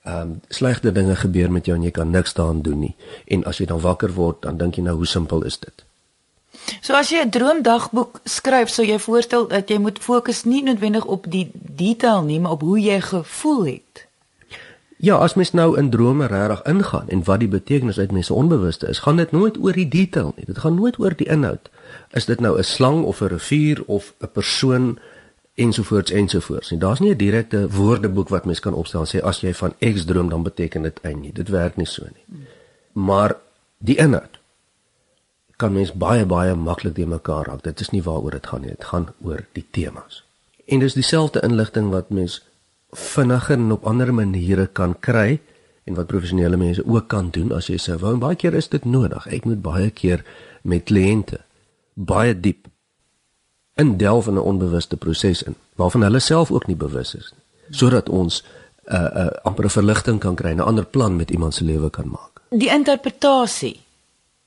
Ehm 0.04 0.22
um, 0.22 0.34
slegte 0.50 0.92
dinge 0.92 1.16
gebeur 1.16 1.52
met 1.52 1.66
jou 1.66 1.78
en 1.78 1.84
jy 1.84 1.92
kan 1.92 2.12
niks 2.12 2.36
daaraan 2.38 2.62
doen 2.62 2.80
nie. 2.80 2.96
En 3.26 3.44
as 3.44 3.58
jy 3.58 3.66
dan 3.66 3.80
wakker 3.82 4.14
word, 4.14 4.42
dan 4.44 4.58
dink 4.58 4.76
jy 4.76 4.84
nou 4.84 4.96
hoe 5.00 5.08
simpel 5.08 5.48
is 5.48 5.58
dit? 5.60 5.86
So 6.82 6.94
as 6.94 7.10
jy 7.10 7.24
'n 7.24 7.30
droomdagboek 7.30 8.20
skryf, 8.24 8.70
sou 8.70 8.86
jy 8.86 9.00
voorstel 9.00 9.48
dat 9.48 9.70
jy 9.70 9.78
moet 9.78 10.00
fokus 10.00 10.44
nie 10.44 10.64
noodwendig 10.64 11.06
op 11.06 11.26
die 11.32 11.50
detail 11.54 12.24
nie, 12.24 12.40
maar 12.40 12.52
op 12.52 12.62
hoe 12.62 12.80
jy 12.80 13.02
gevoel 13.02 13.66
het. 13.66 14.05
Ja, 15.06 15.16
as 15.22 15.36
mens 15.38 15.52
nou 15.52 15.78
in 15.78 15.90
drome 15.94 16.26
regtig 16.26 16.62
ingaan 16.66 17.10
en 17.14 17.24
wat 17.24 17.40
die 17.40 17.48
betekenis 17.48 18.00
uit 18.00 18.12
mense 18.12 18.34
onbewuste 18.34 18.88
is, 18.90 19.00
gaan 19.06 19.20
dit 19.22 19.32
nooit 19.32 19.58
oor 19.62 19.78
die 19.78 19.88
detail 19.88 20.32
nie. 20.36 20.46
Dit 20.46 20.58
gaan 20.64 20.80
nooit 20.80 20.98
oor 21.00 21.14
die 21.14 21.28
inhoud. 21.30 21.70
Is 22.18 22.26
dit 22.26 22.40
nou 22.42 22.58
'n 22.58 22.64
slang 22.64 23.04
of 23.04 23.22
'n 23.22 23.28
rivier 23.28 23.84
of 23.86 24.14
'n 24.20 24.32
persoon 24.34 24.98
ensovoorts 25.56 26.12
ensovoorts 26.12 26.72
nie. 26.72 26.80
Daar's 26.80 27.00
nie 27.00 27.12
'n 27.12 27.18
direkte 27.18 27.70
woordeboek 27.70 28.30
wat 28.30 28.46
mens 28.46 28.60
kan 28.60 28.74
opstel 28.74 29.00
en 29.00 29.08
sê 29.08 29.24
as 29.24 29.42
jy 29.42 29.54
van 29.54 29.74
X 29.80 30.06
droom 30.06 30.30
dan 30.30 30.44
beteken 30.44 30.82
dit 30.82 31.00
Y 31.04 31.14
nie. 31.14 31.34
Dit 31.34 31.50
werk 31.50 31.76
nie 31.76 31.86
so 31.86 32.04
nie. 32.04 32.40
Maar 32.92 33.36
die 33.78 33.96
inhoud 33.96 34.40
kan 35.56 35.74
mens 35.74 35.94
baie 35.94 36.26
baie 36.26 36.56
maklik 36.56 36.94
te 36.94 37.06
mekaar 37.06 37.46
raak. 37.46 37.64
Dit 37.64 37.80
is 37.80 37.90
nie 37.90 38.04
waaroor 38.04 38.32
dit 38.32 38.48
gaan 38.48 38.62
nie. 38.62 38.70
Dit 38.70 38.86
gaan 38.86 39.14
oor 39.22 39.46
die 39.52 39.66
temas. 39.72 40.24
En 40.66 40.80
dis 40.80 40.94
dieselfde 40.94 41.42
inligting 41.42 41.90
wat 41.90 42.10
mens 42.10 42.44
vinniger 42.96 43.58
en 43.58 43.72
op 43.72 43.86
ander 43.86 44.14
maniere 44.14 44.68
kan 44.68 44.96
kry 45.00 45.40
en 45.86 45.94
wat 45.96 46.08
professionele 46.08 46.58
mense 46.58 46.86
ook 46.86 47.08
kan 47.08 47.30
doen 47.30 47.52
as 47.54 47.68
jy 47.68 47.78
sou 47.78 47.98
wou. 47.98 48.14
En 48.14 48.20
baie 48.20 48.36
keer 48.36 48.54
is 48.54 48.70
dit 48.70 48.86
nodig. 48.86 49.28
Ek 49.28 49.46
moet 49.46 49.62
baie 49.62 49.90
keer 49.90 50.26
met 50.64 50.84
kliënte 50.84 51.40
baie 51.96 52.40
diep 52.40 52.68
in 53.76 53.98
delf 53.98 54.28
in 54.28 54.34
'n 54.34 54.48
onbewuste 54.52 54.98
proses 54.98 55.44
in 55.44 55.56
waarvan 55.76 56.02
hulle 56.02 56.20
self 56.20 56.52
ook 56.52 56.68
nie 56.68 56.76
bewus 56.76 57.16
is 57.16 57.32
nie 57.32 57.44
sodat 57.70 58.10
ons 58.10 58.44
'n 58.86 58.96
uh, 58.96 59.02
'n 59.02 59.18
uh, 59.18 59.28
amper 59.44 59.70
verligting 59.70 60.20
kan 60.20 60.36
kry 60.36 60.50
en 60.50 60.58
'n 60.58 60.70
ander 60.72 60.86
plan 60.86 61.16
met 61.16 61.32
iemand 61.32 61.54
se 61.54 61.64
lewe 61.64 61.90
kan 61.90 62.08
maak. 62.08 62.42
Die 62.50 62.70
interpretasie 62.70 63.85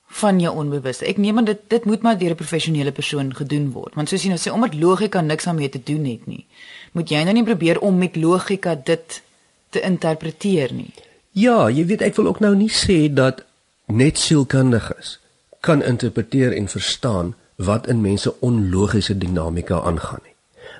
van 0.08 0.40
jou 0.40 0.56
onbewuste. 0.56 1.04
Ek 1.04 1.16
neem 1.16 1.38
aan 1.38 1.44
dit 1.44 1.60
dit 1.68 1.84
moet 1.84 2.02
maar 2.02 2.18
deur 2.18 2.30
'n 2.30 2.34
professionele 2.42 2.92
persoon 2.92 3.34
gedoen 3.34 3.70
word. 3.70 3.94
Want 3.94 4.08
soos 4.08 4.22
jy 4.22 4.28
nou 4.28 4.38
sê, 4.40 4.52
omdat 4.52 4.74
logika 4.74 5.20
niks 5.20 5.44
daarmee 5.44 5.68
te 5.68 5.80
doen 5.84 6.04
het 6.04 6.26
nie, 6.26 6.46
moet 6.92 7.08
jy 7.08 7.22
nou 7.22 7.32
nie 7.32 7.44
probeer 7.44 7.78
om 7.78 7.98
met 7.98 8.16
logika 8.16 8.74
dit 8.74 9.22
te 9.70 9.80
interpreteer 9.80 10.72
nie. 10.72 10.92
Ja, 11.30 11.68
jy 11.70 11.86
weet 11.86 12.02
ek 12.02 12.16
wil 12.16 12.26
ook 12.26 12.40
nou 12.40 12.56
nie 12.56 12.70
sê 12.70 13.12
dat 13.12 13.44
net 13.86 14.18
sielkundiges 14.18 15.18
kan 15.60 15.82
interpreteer 15.82 16.52
en 16.52 16.68
verstaan 16.68 17.34
wat 17.56 17.86
in 17.86 18.00
mense 18.00 18.40
onlogiese 18.40 19.18
dinamika 19.18 19.80
aangaan 19.80 20.20
nie. 20.24 20.34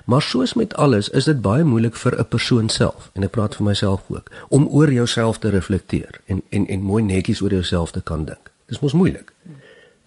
Maar 0.05 0.21
soos 0.21 0.53
met 0.53 0.73
alles 0.75 1.09
is 1.09 1.23
dit 1.23 1.41
baie 1.41 1.63
moeilik 1.63 1.95
vir 1.95 2.19
'n 2.19 2.27
persoon 2.27 2.69
self 2.69 3.09
en 3.13 3.23
ek 3.23 3.31
praat 3.31 3.55
vir 3.55 3.65
myself 3.65 4.01
ook 4.07 4.31
om 4.47 4.67
oor 4.67 4.91
jouself 4.91 5.37
te 5.37 5.49
reflekteer 5.49 6.21
en 6.25 6.41
en 6.49 6.67
en 6.67 6.81
mooi 6.81 7.03
netjies 7.03 7.41
oor 7.41 7.51
jouself 7.51 7.91
te 7.91 8.01
kan 8.01 8.25
dink. 8.25 8.48
Dis 8.69 8.79
mos 8.79 8.93
moeilik. 8.93 9.33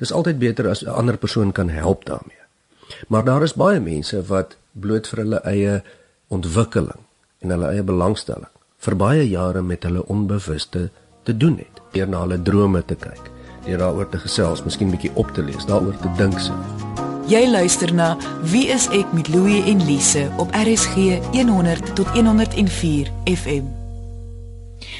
Dis 0.01 0.13
altyd 0.13 0.39
beter 0.39 0.69
as 0.69 0.85
'n 0.85 0.89
ander 0.89 1.17
persoon 1.17 1.53
kan 1.53 1.69
help 1.69 2.05
daarmee. 2.05 2.43
Maar 3.09 3.25
daar 3.25 3.43
is 3.43 3.55
baie 3.55 3.81
mense 3.81 4.23
wat 4.27 4.57
bloot 4.73 5.09
vir 5.09 5.19
hulle 5.19 5.41
eie 5.45 5.83
ontwikkeling 6.29 7.03
en 7.41 7.51
hulle 7.51 7.67
eie 7.67 7.83
belangstelling 7.83 8.51
vir 8.83 8.97
baie 8.97 9.29
jare 9.29 9.63
met 9.63 9.83
hulle 9.83 10.07
onbewuste 10.07 10.91
te 11.23 11.37
doen 11.37 11.59
het. 11.59 11.83
Deur 11.93 12.09
na 12.09 12.21
hulle 12.25 12.43
drome 12.43 12.85
te 12.85 12.95
kyk, 12.95 13.31
deur 13.67 13.79
daaroor 13.79 14.09
te 14.09 14.19
gesels, 14.19 14.65
miskien 14.67 14.91
bietjie 14.91 15.13
op 15.15 15.31
te 15.35 15.43
lees, 15.43 15.67
daaroor 15.67 15.99
te 16.03 16.11
dink 16.17 16.39
se. 16.39 16.57
Jy 17.31 17.45
luister 17.51 17.95
na 17.95 18.17
Wie 18.51 18.67
is 18.75 18.89
ek 18.91 19.13
met 19.13 19.31
Louie 19.31 19.63
en 19.71 19.85
Lise 19.87 20.27
op 20.43 20.51
RSG 20.51 21.23
100 21.31 21.95
tot 21.95 22.11
104 22.19 23.15
FM. 23.31 23.82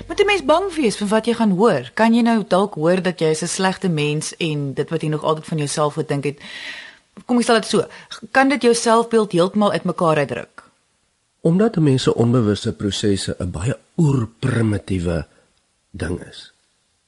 Moet 0.09 0.19
jy 0.19 0.27
mens 0.27 0.45
bang 0.47 0.69
wees 0.75 0.97
vir 1.01 1.09
wat 1.11 1.27
jy 1.29 1.35
gaan 1.39 1.55
hoor? 1.59 1.91
Kan 1.99 2.15
jy 2.17 2.23
nou 2.27 2.43
dalk 2.49 2.75
hoor 2.81 3.03
dat 3.03 3.21
jy 3.21 3.31
'n 3.33 3.49
slegte 3.49 3.89
mens 3.89 4.35
en 4.39 4.75
dit 4.75 4.91
wat 4.91 5.03
jy 5.03 5.09
nog 5.09 5.25
altyd 5.25 5.47
van 5.47 5.59
jouself 5.59 5.95
gedink 5.95 6.25
het, 6.25 6.39
kom 7.27 7.39
ek 7.39 7.43
stel 7.43 7.61
dit 7.61 7.71
so, 7.71 7.85
kan 8.31 8.49
dit 8.49 8.63
jou 8.63 8.75
selfbeeld 8.75 9.33
heeltemal 9.33 9.73
uitmekaar 9.73 10.17
uitdruk? 10.17 10.63
Omdat 11.41 11.77
mense 11.77 12.15
onbewuste 12.15 12.73
prosesse 12.73 13.37
'n 13.39 13.51
baie 13.51 13.77
oerprimitiewe 13.97 15.27
ding 15.91 16.21
is. 16.31 16.53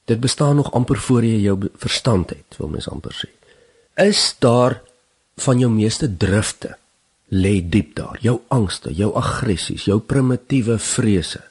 Dit 0.05 0.19
bestaan 0.19 0.55
nog 0.55 0.71
amper 0.71 0.97
voor 0.97 1.23
jy 1.23 1.41
jou 1.41 1.69
verstand 1.75 2.29
het, 2.29 2.57
wil 2.57 2.67
mens 2.67 2.89
amper 2.89 3.13
sê. 3.13 3.29
Is 3.95 4.35
daar 4.39 4.81
van 5.35 5.59
jou 5.59 5.71
meeste 5.71 6.17
drifte 6.17 6.77
lê 7.27 7.69
diep 7.69 7.95
daar, 7.95 8.17
jou 8.21 8.39
angste, 8.47 8.93
jou 8.93 9.13
aggressies, 9.15 9.85
jou 9.85 9.99
primitiewe 9.99 10.77
vrese. 10.79 11.41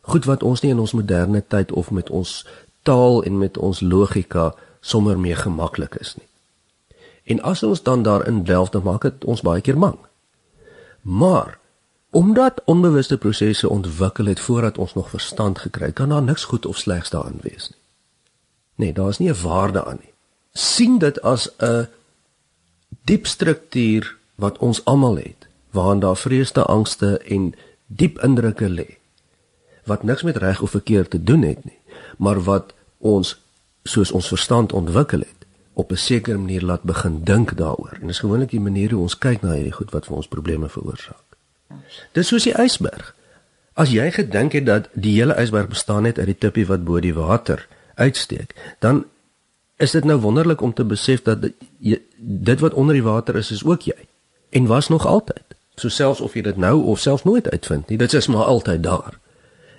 Goed 0.00 0.24
wat 0.24 0.42
ons 0.42 0.60
nie 0.60 0.70
in 0.70 0.78
ons 0.78 0.92
moderne 0.92 1.42
tyd 1.46 1.72
of 1.72 1.90
met 1.90 2.10
ons 2.10 2.46
taal 2.82 3.22
en 3.24 3.38
met 3.38 3.58
ons 3.58 3.80
logika 3.80 4.54
sommer 4.80 5.18
mee 5.18 5.34
gemaklik 5.36 5.94
is 6.00 6.14
nie. 6.16 6.26
En 7.24 7.42
as 7.42 7.62
ons 7.62 7.82
dan 7.82 8.02
daarin 8.02 8.44
delf, 8.44 8.70
dan 8.70 8.82
maak 8.82 9.02
dit 9.02 9.24
ons 9.24 9.40
baie 9.40 9.60
keer 9.60 9.78
bang. 9.78 9.98
Maar 11.02 11.58
omdat 12.10 12.62
onbewuste 12.64 13.18
prosesse 13.18 13.68
ontwikkel 13.68 14.26
het 14.26 14.40
voordat 14.40 14.78
ons 14.78 14.94
nog 14.94 15.10
verstand 15.10 15.58
gekry 15.58 15.86
het, 15.86 15.94
kan 15.94 16.08
daar 16.08 16.22
niks 16.22 16.44
goed 16.44 16.66
of 16.66 16.78
slegs 16.78 17.10
daarin 17.10 17.38
wees 17.42 17.68
nie. 17.70 17.78
Nee, 18.74 18.92
daar 18.92 19.08
is 19.08 19.18
nie 19.18 19.30
'n 19.30 19.42
waarde 19.42 19.84
aan 19.84 19.98
nie. 20.00 20.12
sien 20.52 20.98
dit 20.98 21.22
as 21.22 21.50
'n 21.58 21.88
diep 23.04 23.26
struktuur 23.26 24.16
wat 24.34 24.58
ons 24.58 24.84
almal 24.84 25.16
het, 25.16 25.48
waarin 25.70 26.00
daar 26.00 26.16
vreesde, 26.16 26.62
angste 26.62 27.18
en 27.18 27.54
diep 27.86 28.18
indrukke 28.22 28.68
lê. 28.68 28.99
Wat 29.84 30.02
niks 30.02 30.22
met 30.22 30.36
reg 30.36 30.62
of 30.62 30.70
verkeerd 30.70 31.10
te 31.10 31.22
doen 31.22 31.42
het 31.42 31.64
nie, 31.64 31.78
maar 32.18 32.40
wat 32.40 32.74
ons 32.98 33.38
soos 33.82 34.10
ons 34.12 34.28
verstand 34.28 34.72
ontwikkel 34.72 35.20
het 35.20 35.40
op 35.72 35.92
'n 35.92 35.96
sekere 35.96 36.38
manier 36.38 36.62
laat 36.62 36.82
begin 36.82 37.20
dink 37.24 37.56
daaroor. 37.56 37.98
En 38.00 38.06
dis 38.06 38.18
gewoonlik 38.18 38.50
die 38.50 38.60
manier 38.60 38.90
hoe 38.90 39.02
ons 39.02 39.18
kyk 39.18 39.40
na 39.42 39.52
hierdie 39.52 39.72
goed 39.72 39.90
wat 39.90 40.06
vir 40.06 40.16
ons 40.16 40.28
probleme 40.28 40.68
veroorsaak. 40.68 41.24
Dis 42.12 42.26
soos 42.26 42.44
die 42.44 42.58
ysberg. 42.58 43.14
As 43.72 43.90
jy 43.90 44.10
gedink 44.10 44.52
het 44.52 44.66
dat 44.66 44.88
die 44.92 45.14
hele 45.14 45.36
ysberg 45.40 45.68
bestaan 45.68 46.02
net 46.02 46.18
uit 46.18 46.26
die 46.26 46.38
tippie 46.38 46.66
wat 46.66 46.84
bo 46.84 47.00
die 47.00 47.14
water 47.14 47.68
uitsteek, 47.94 48.54
dan 48.78 49.04
is 49.76 49.90
dit 49.90 50.04
nou 50.04 50.18
wonderlik 50.20 50.60
om 50.60 50.74
te 50.74 50.84
besef 50.84 51.22
dat 51.22 51.46
dit 52.18 52.60
wat 52.60 52.74
onder 52.74 52.94
die 52.94 53.02
water 53.02 53.36
is 53.36 53.50
is 53.50 53.64
ook 53.64 53.82
jy 53.82 54.06
en 54.50 54.66
was 54.66 54.88
nog 54.88 55.06
altyd. 55.06 55.56
So 55.74 55.88
selfs 55.88 56.20
of 56.20 56.34
jy 56.34 56.42
dit 56.42 56.56
nou 56.56 56.82
of 56.84 57.00
selfs 57.00 57.24
nooit 57.24 57.50
uitvind 57.50 57.88
nie, 57.88 57.98
dit 57.98 58.12
is 58.12 58.26
maar 58.26 58.44
altyd 58.44 58.82
daar. 58.82 59.18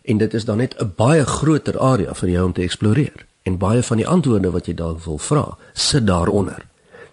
En 0.01 0.17
dit 0.17 0.33
is 0.33 0.45
dan 0.45 0.57
net 0.57 0.75
'n 0.77 0.93
baie 0.95 1.25
groter 1.25 1.79
area 1.79 2.13
vir 2.13 2.29
jou 2.29 2.45
om 2.45 2.53
te 2.53 2.61
eksploreer 2.61 3.25
en 3.41 3.57
baie 3.57 3.83
van 3.83 3.97
die 3.97 4.07
antwoorde 4.07 4.51
wat 4.51 4.65
jy 4.65 4.73
dalk 4.73 5.03
wil 5.03 5.17
vra, 5.17 5.57
sit 5.73 6.07
daaronder. 6.07 6.65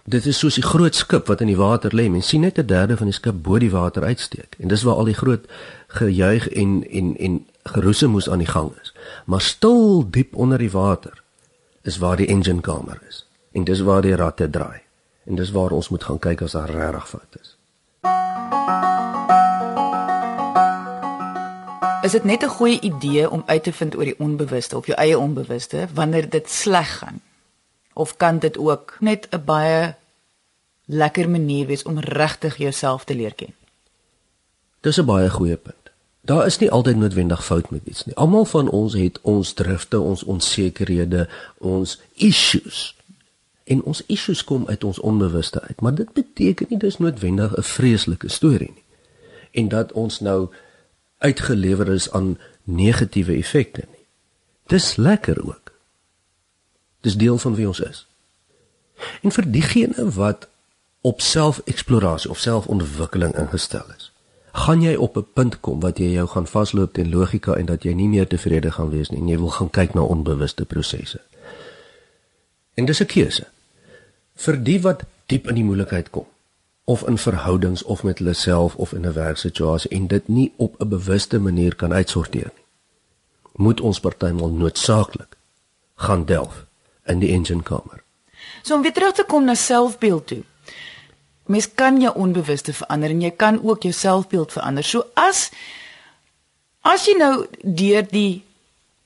Dit 0.05 0.27
is 0.27 0.39
soos 0.39 0.57
'n 0.59 0.63
groot 0.63 0.95
skip 0.95 1.27
wat 1.27 1.41
in 1.41 1.47
die 1.47 1.57
water 1.57 1.95
lê. 1.95 2.11
Mens 2.11 2.29
sien 2.29 2.41
net 2.41 2.59
'n 2.59 2.67
derde 2.67 2.97
van 2.97 3.07
die 3.07 3.15
skip 3.15 3.43
bo 3.43 3.59
die 3.59 3.71
water 3.71 4.03
uitsteek. 4.03 4.57
En 4.59 4.69
dis 4.69 4.83
waar 4.83 4.95
al 4.95 5.05
die 5.05 5.15
groot 5.15 5.45
gejuig 5.87 6.49
en 6.49 6.91
en 6.91 7.17
en 7.17 7.47
geroesemoes 7.63 8.31
aan 8.31 8.39
die 8.39 8.47
gang 8.47 8.73
is. 8.83 8.95
Maar 9.25 9.41
stil 9.41 10.11
diep 10.11 10.37
onder 10.37 10.59
die 10.59 10.71
water 10.71 11.23
is 11.83 11.99
waar 11.99 12.17
die 12.17 12.27
engine 12.27 12.61
kamer 12.61 12.99
is. 13.09 13.27
En 13.53 13.65
dis 13.65 13.81
waar 13.81 14.03
die 14.03 14.17
ratte 14.17 14.51
draai. 14.51 14.81
En 15.25 15.35
dis 15.35 15.51
waar 15.51 15.71
ons 15.71 15.89
moet 15.89 16.05
gaan 16.05 16.19
kyk 16.19 16.43
as 16.43 16.53
daar 16.53 16.71
regtig 16.71 17.09
fout 17.09 17.37
is. 17.41 17.57
Is 22.03 22.11
dit 22.11 22.25
net 22.25 22.43
'n 22.43 22.49
goeie 22.49 22.81
idee 22.81 23.31
om 23.31 23.43
uit 23.47 23.63
te 23.63 23.73
vind 23.73 23.97
oor 23.97 24.05
die 24.05 24.19
onbewuste 24.19 24.77
of 24.77 24.87
jou 24.87 24.99
eie 24.99 25.19
onbewuste 25.19 25.89
wanneer 25.95 26.31
dit 26.31 26.51
sleg 26.51 26.99
gaan? 26.99 27.21
Of 27.93 28.17
kan 28.17 28.39
dit 28.39 28.59
ook 28.59 28.97
net 29.01 29.29
'n 29.31 29.45
baie 29.45 29.95
lekker 30.85 31.31
manier 31.31 31.67
wees 31.67 31.83
om 31.83 31.99
regtig 31.99 32.57
jouself 32.57 33.05
te 33.05 33.15
leer 33.15 33.35
ken? 33.35 33.55
Dis 34.81 34.99
'n 34.99 35.05
baie 35.05 35.31
goeie 35.31 35.57
punt. 35.57 35.77
Daar 36.21 36.47
is 36.47 36.59
nie 36.59 36.71
altyd 36.71 36.97
noodwendig 36.97 37.45
fout 37.45 37.71
met 37.71 37.81
iets 37.85 38.05
nie. 38.05 38.15
Almal 38.15 38.45
van 38.45 38.71
ons 38.71 38.95
het 38.95 39.19
ons 39.23 39.53
drifte, 39.53 40.01
ons 40.01 40.23
onsekerhede, 40.23 41.29
ons 41.59 42.01
issues. 42.15 42.97
En 43.65 43.83
ons 43.83 44.03
issues 44.07 44.45
kom 44.45 44.67
uit 44.67 44.85
ons 44.85 44.99
onbewuste 44.99 45.61
uit, 45.61 45.81
maar 45.81 45.95
dit 45.95 46.13
beteken 46.13 46.67
nie 46.69 46.79
dis 46.79 46.99
noodwendig 46.99 47.57
'n 47.57 47.63
vreeslike 47.63 48.29
storie 48.29 48.73
nie. 48.75 48.85
En 49.51 49.69
dat 49.69 49.93
ons 49.93 50.21
nou 50.21 50.49
uitgelewer 51.19 51.89
is 51.89 52.11
aan 52.11 52.39
negatiewe 52.63 53.33
effekte 53.33 53.85
nie. 53.91 54.05
Dis 54.67 54.97
lekker 54.97 55.47
ook. 55.47 55.73
Dis 57.01 57.17
deel 57.17 57.39
van 57.39 57.55
wie 57.55 57.67
ons 57.67 57.81
is. 57.81 58.07
En 59.23 59.33
vir 59.33 59.51
diegene 59.51 60.11
wat 60.11 60.49
op 61.01 61.21
selfeksplorasie 61.21 62.31
of 62.31 62.39
selfontwikkeling 62.39 63.35
ingestel 63.39 63.87
is, 63.97 64.13
gaan 64.53 64.83
jy 64.83 64.95
op 64.95 65.17
'n 65.17 65.27
punt 65.33 65.61
kom 65.61 65.81
wat 65.81 65.99
jy 65.99 66.13
jou 66.13 66.27
gaan 66.29 66.47
vasloop 66.47 66.93
teen 66.93 67.11
logika 67.11 67.55
en 67.55 67.67
dat 67.67 67.83
jy 67.83 67.93
nie 67.93 68.09
meer 68.09 68.27
tevrede 68.27 68.71
gaan 68.71 68.91
wees 68.91 69.11
nie 69.11 69.21
en 69.21 69.29
jy 69.29 69.39
wil 69.39 69.51
gaan 69.51 69.71
kyk 69.71 69.95
na 69.95 70.01
onbewuste 70.01 70.65
prosesse. 70.65 71.21
En 72.75 72.85
dis 72.85 73.01
'n 73.01 73.07
keuse. 73.07 73.47
Vir 74.35 74.63
die 74.65 74.81
wat 74.81 75.03
diep 75.27 75.49
in 75.49 75.55
die 75.55 75.65
moeilikheid 75.65 76.11
kom 76.11 76.27
of 76.89 77.05
in 77.09 77.19
verhoudings 77.19 77.83
of 77.83 78.03
met 78.03 78.19
hulle 78.19 78.33
self 78.33 78.77
of 78.77 78.93
in 78.97 79.07
'n 79.07 79.13
werksituasie 79.13 79.91
en 79.91 80.07
dit 80.07 80.29
nie 80.29 80.53
op 80.57 80.81
'n 80.81 80.89
bewuste 80.89 81.39
manier 81.39 81.75
kan 81.75 81.93
uitsorteer 81.93 82.51
nie. 82.55 82.65
Moet 83.53 83.81
ons 83.81 84.01
partymal 84.01 84.51
noodsaaklik 84.51 85.37
gaan 85.95 86.25
delf 86.25 86.65
in 87.05 87.19
die 87.19 87.33
engine 87.33 87.63
kamer. 87.63 88.03
So 88.63 88.75
om 88.75 88.83
weer 88.83 88.93
terug 88.93 89.13
te 89.13 89.25
kom 89.25 89.45
na 89.45 89.55
selfbeeld 89.55 90.27
toe 90.27 90.45
mens 91.49 91.75
kan 91.75 92.01
jou 92.01 92.13
onbewuste 92.15 92.73
verander 92.77 93.11
en 93.11 93.23
jy 93.25 93.31
kan 93.31 93.59
ook 93.65 93.83
jou 93.83 93.93
selfbeeld 93.93 94.53
verander. 94.53 94.85
So 94.85 95.09
as 95.17 95.49
as 96.85 97.07
jy 97.09 97.17
nou 97.19 97.47
deur 97.63 98.05
die 98.11 98.45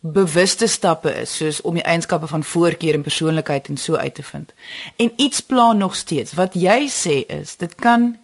bewuste 0.02 0.66
stappe 0.66 1.12
is, 1.20 1.36
soos 1.36 1.60
om 1.60 1.76
die 1.78 1.84
eienskappe 1.86 2.26
van 2.26 2.42
voorkeur 2.44 2.94
en 2.94 3.04
persoonlikheid 3.06 3.68
en 3.68 3.76
so 3.76 3.94
uit 3.94 4.14
te 4.14 4.22
vind. 4.22 4.52
En 4.96 5.12
iets 5.16 5.40
plan 5.40 5.78
nog 5.78 5.94
steeds. 5.96 6.34
Wat 6.34 6.54
jy 6.58 6.88
sê 6.90 7.22
is, 7.26 7.56
dit 7.56 7.74
kan 7.74 8.16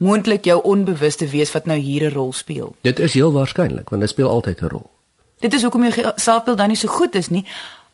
moontlik 0.00 0.44
jou 0.44 0.62
onbewuste 0.64 1.28
wees 1.28 1.52
wat 1.52 1.66
nou 1.68 1.78
hier 1.78 2.08
'n 2.08 2.14
rol 2.14 2.32
speel. 2.32 2.74
Dit 2.80 2.98
is 2.98 3.14
heel 3.14 3.32
waarskynlik 3.32 3.88
want 3.88 4.00
dit 4.00 4.10
speel 4.10 4.28
altyd 4.28 4.60
'n 4.60 4.66
rol. 4.66 4.90
Dit 5.38 5.52
is 5.52 5.62
hoekom 5.62 5.84
jou 5.84 6.12
selfbeeld 6.16 6.58
dan 6.58 6.68
nie 6.68 6.76
so 6.76 6.88
goed 6.88 7.14
is 7.14 7.28
nie. 7.28 7.46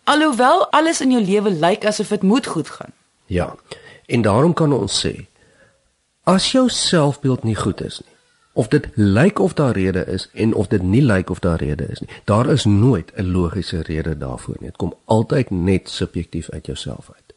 Alhoewel 0.05 0.71
alles 0.71 1.01
in 1.01 1.11
jou 1.11 1.25
lewe 1.25 1.51
lyk 1.51 1.85
asof 1.85 2.09
dit 2.09 2.23
moet 2.23 2.47
goed 2.47 2.69
gaan. 2.69 2.93
Ja. 3.27 3.55
En 4.07 4.23
daarom 4.23 4.53
kan 4.53 4.73
ons 4.73 5.07
sê 5.07 5.27
as 6.23 6.53
jou 6.53 6.69
selfbeeld 6.69 7.43
nie 7.43 7.57
goed 7.57 7.85
is 7.85 8.01
nie 8.01 8.16
of 8.57 8.69
dit 8.69 8.89
lyk 8.95 9.39
of 9.39 9.53
daar 9.53 9.73
rede 9.77 10.05
is 10.07 10.29
en 10.33 10.55
of 10.55 10.67
dit 10.67 10.83
nie 10.83 11.03
lyk 11.03 11.31
of 11.31 11.39
daar 11.39 11.59
rede 11.61 11.87
is 11.91 12.01
nie. 12.01 12.09
Daar 12.25 12.51
is 12.51 12.65
nooit 12.65 13.13
'n 13.15 13.31
logiese 13.31 13.83
rede 13.83 14.19
daarvoor 14.19 14.57
nie. 14.59 14.69
Dit 14.69 14.77
kom 14.77 14.95
altyd 15.05 15.51
net 15.51 15.89
subjektief 15.89 16.51
uit 16.51 16.67
jouself 16.67 17.11
uit. 17.15 17.35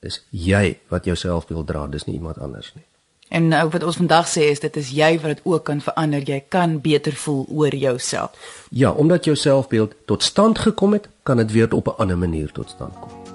Dis 0.00 0.26
jy 0.30 0.78
wat 0.88 1.04
jouself 1.04 1.44
wil 1.48 1.64
dra, 1.64 1.86
dis 1.86 2.04
nie 2.04 2.14
iemand 2.14 2.38
anders 2.38 2.72
nie. 2.74 2.84
En 3.28 3.48
nou 3.48 3.68
wat 3.68 3.82
ons 3.82 3.96
vandag 3.96 4.28
sê 4.28 4.40
is 4.40 4.60
dit 4.60 4.76
is 4.76 4.90
jy 4.90 5.14
wat 5.20 5.36
dit 5.36 5.40
ook 5.44 5.64
kan 5.64 5.80
verander. 5.80 6.22
Jy 6.22 6.44
kan 6.48 6.80
beter 6.80 7.12
voel 7.12 7.46
oor 7.48 7.74
jouself. 7.74 8.30
Ja, 8.70 8.90
omdat 8.90 9.24
jou 9.24 9.36
selfbeeld 9.36 9.94
tot 10.04 10.22
stand 10.22 10.58
gekom 10.58 10.92
het, 10.92 11.08
kan 11.22 11.36
dit 11.36 11.52
weer 11.52 11.74
op 11.74 11.86
'n 11.86 11.98
ander 11.98 12.18
manier 12.18 12.52
tot 12.52 12.70
stand 12.70 12.94
kom. 13.00 13.25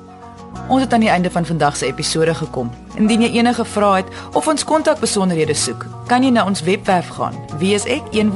Ons 0.67 0.82
het 0.82 0.93
aan 0.93 1.00
die 1.00 1.10
einde 1.10 1.32
van 1.32 1.45
vandag 1.45 1.78
se 1.78 1.86
episode 1.86 2.34
gekom. 2.34 2.71
Indien 2.95 3.21
jy 3.21 3.30
enige 3.38 3.65
vrae 3.65 3.95
het 4.02 4.08
of 4.34 4.47
ons 4.47 4.63
kontakbesonderhede 4.63 5.54
soek, 5.54 5.86
kan 6.08 6.24
jy 6.24 6.30
na 6.32 6.45
ons 6.45 6.63
webwerf 6.63 7.08
gaan: 7.17 7.36
wieisek.co.za 7.58 8.28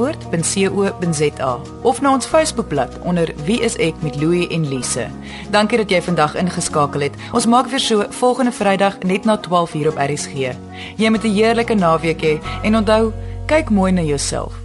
of 1.84 2.02
na 2.02 2.14
ons 2.14 2.26
Facebookblad 2.26 3.00
onder 3.04 3.34
Wie 3.46 3.62
is 3.62 3.76
ek 3.78 3.94
met 4.02 4.16
Louie 4.22 4.50
en 4.50 4.68
Lise. 4.70 5.08
Dankie 5.52 5.78
dat 5.78 5.90
jy 5.90 6.02
vandag 6.02 6.36
ingeskakel 6.36 7.02
het. 7.02 7.16
Ons 7.34 7.46
maak 7.46 7.68
weer 7.68 7.80
so 7.80 8.06
volgende 8.10 8.52
Vrydag 8.52 8.98
net 9.04 9.26
na 9.26 9.38
12:00 9.38 9.88
op 9.88 9.98
RSG. 9.98 10.34
Jy 10.98 11.10
moet 11.10 11.24
'n 11.24 11.34
heerlike 11.34 11.74
naweek 11.74 12.22
hê 12.22 12.40
en 12.64 12.76
onthou, 12.76 13.14
kyk 13.46 13.70
mooi 13.70 13.92
na 13.92 14.02
jouself. 14.02 14.65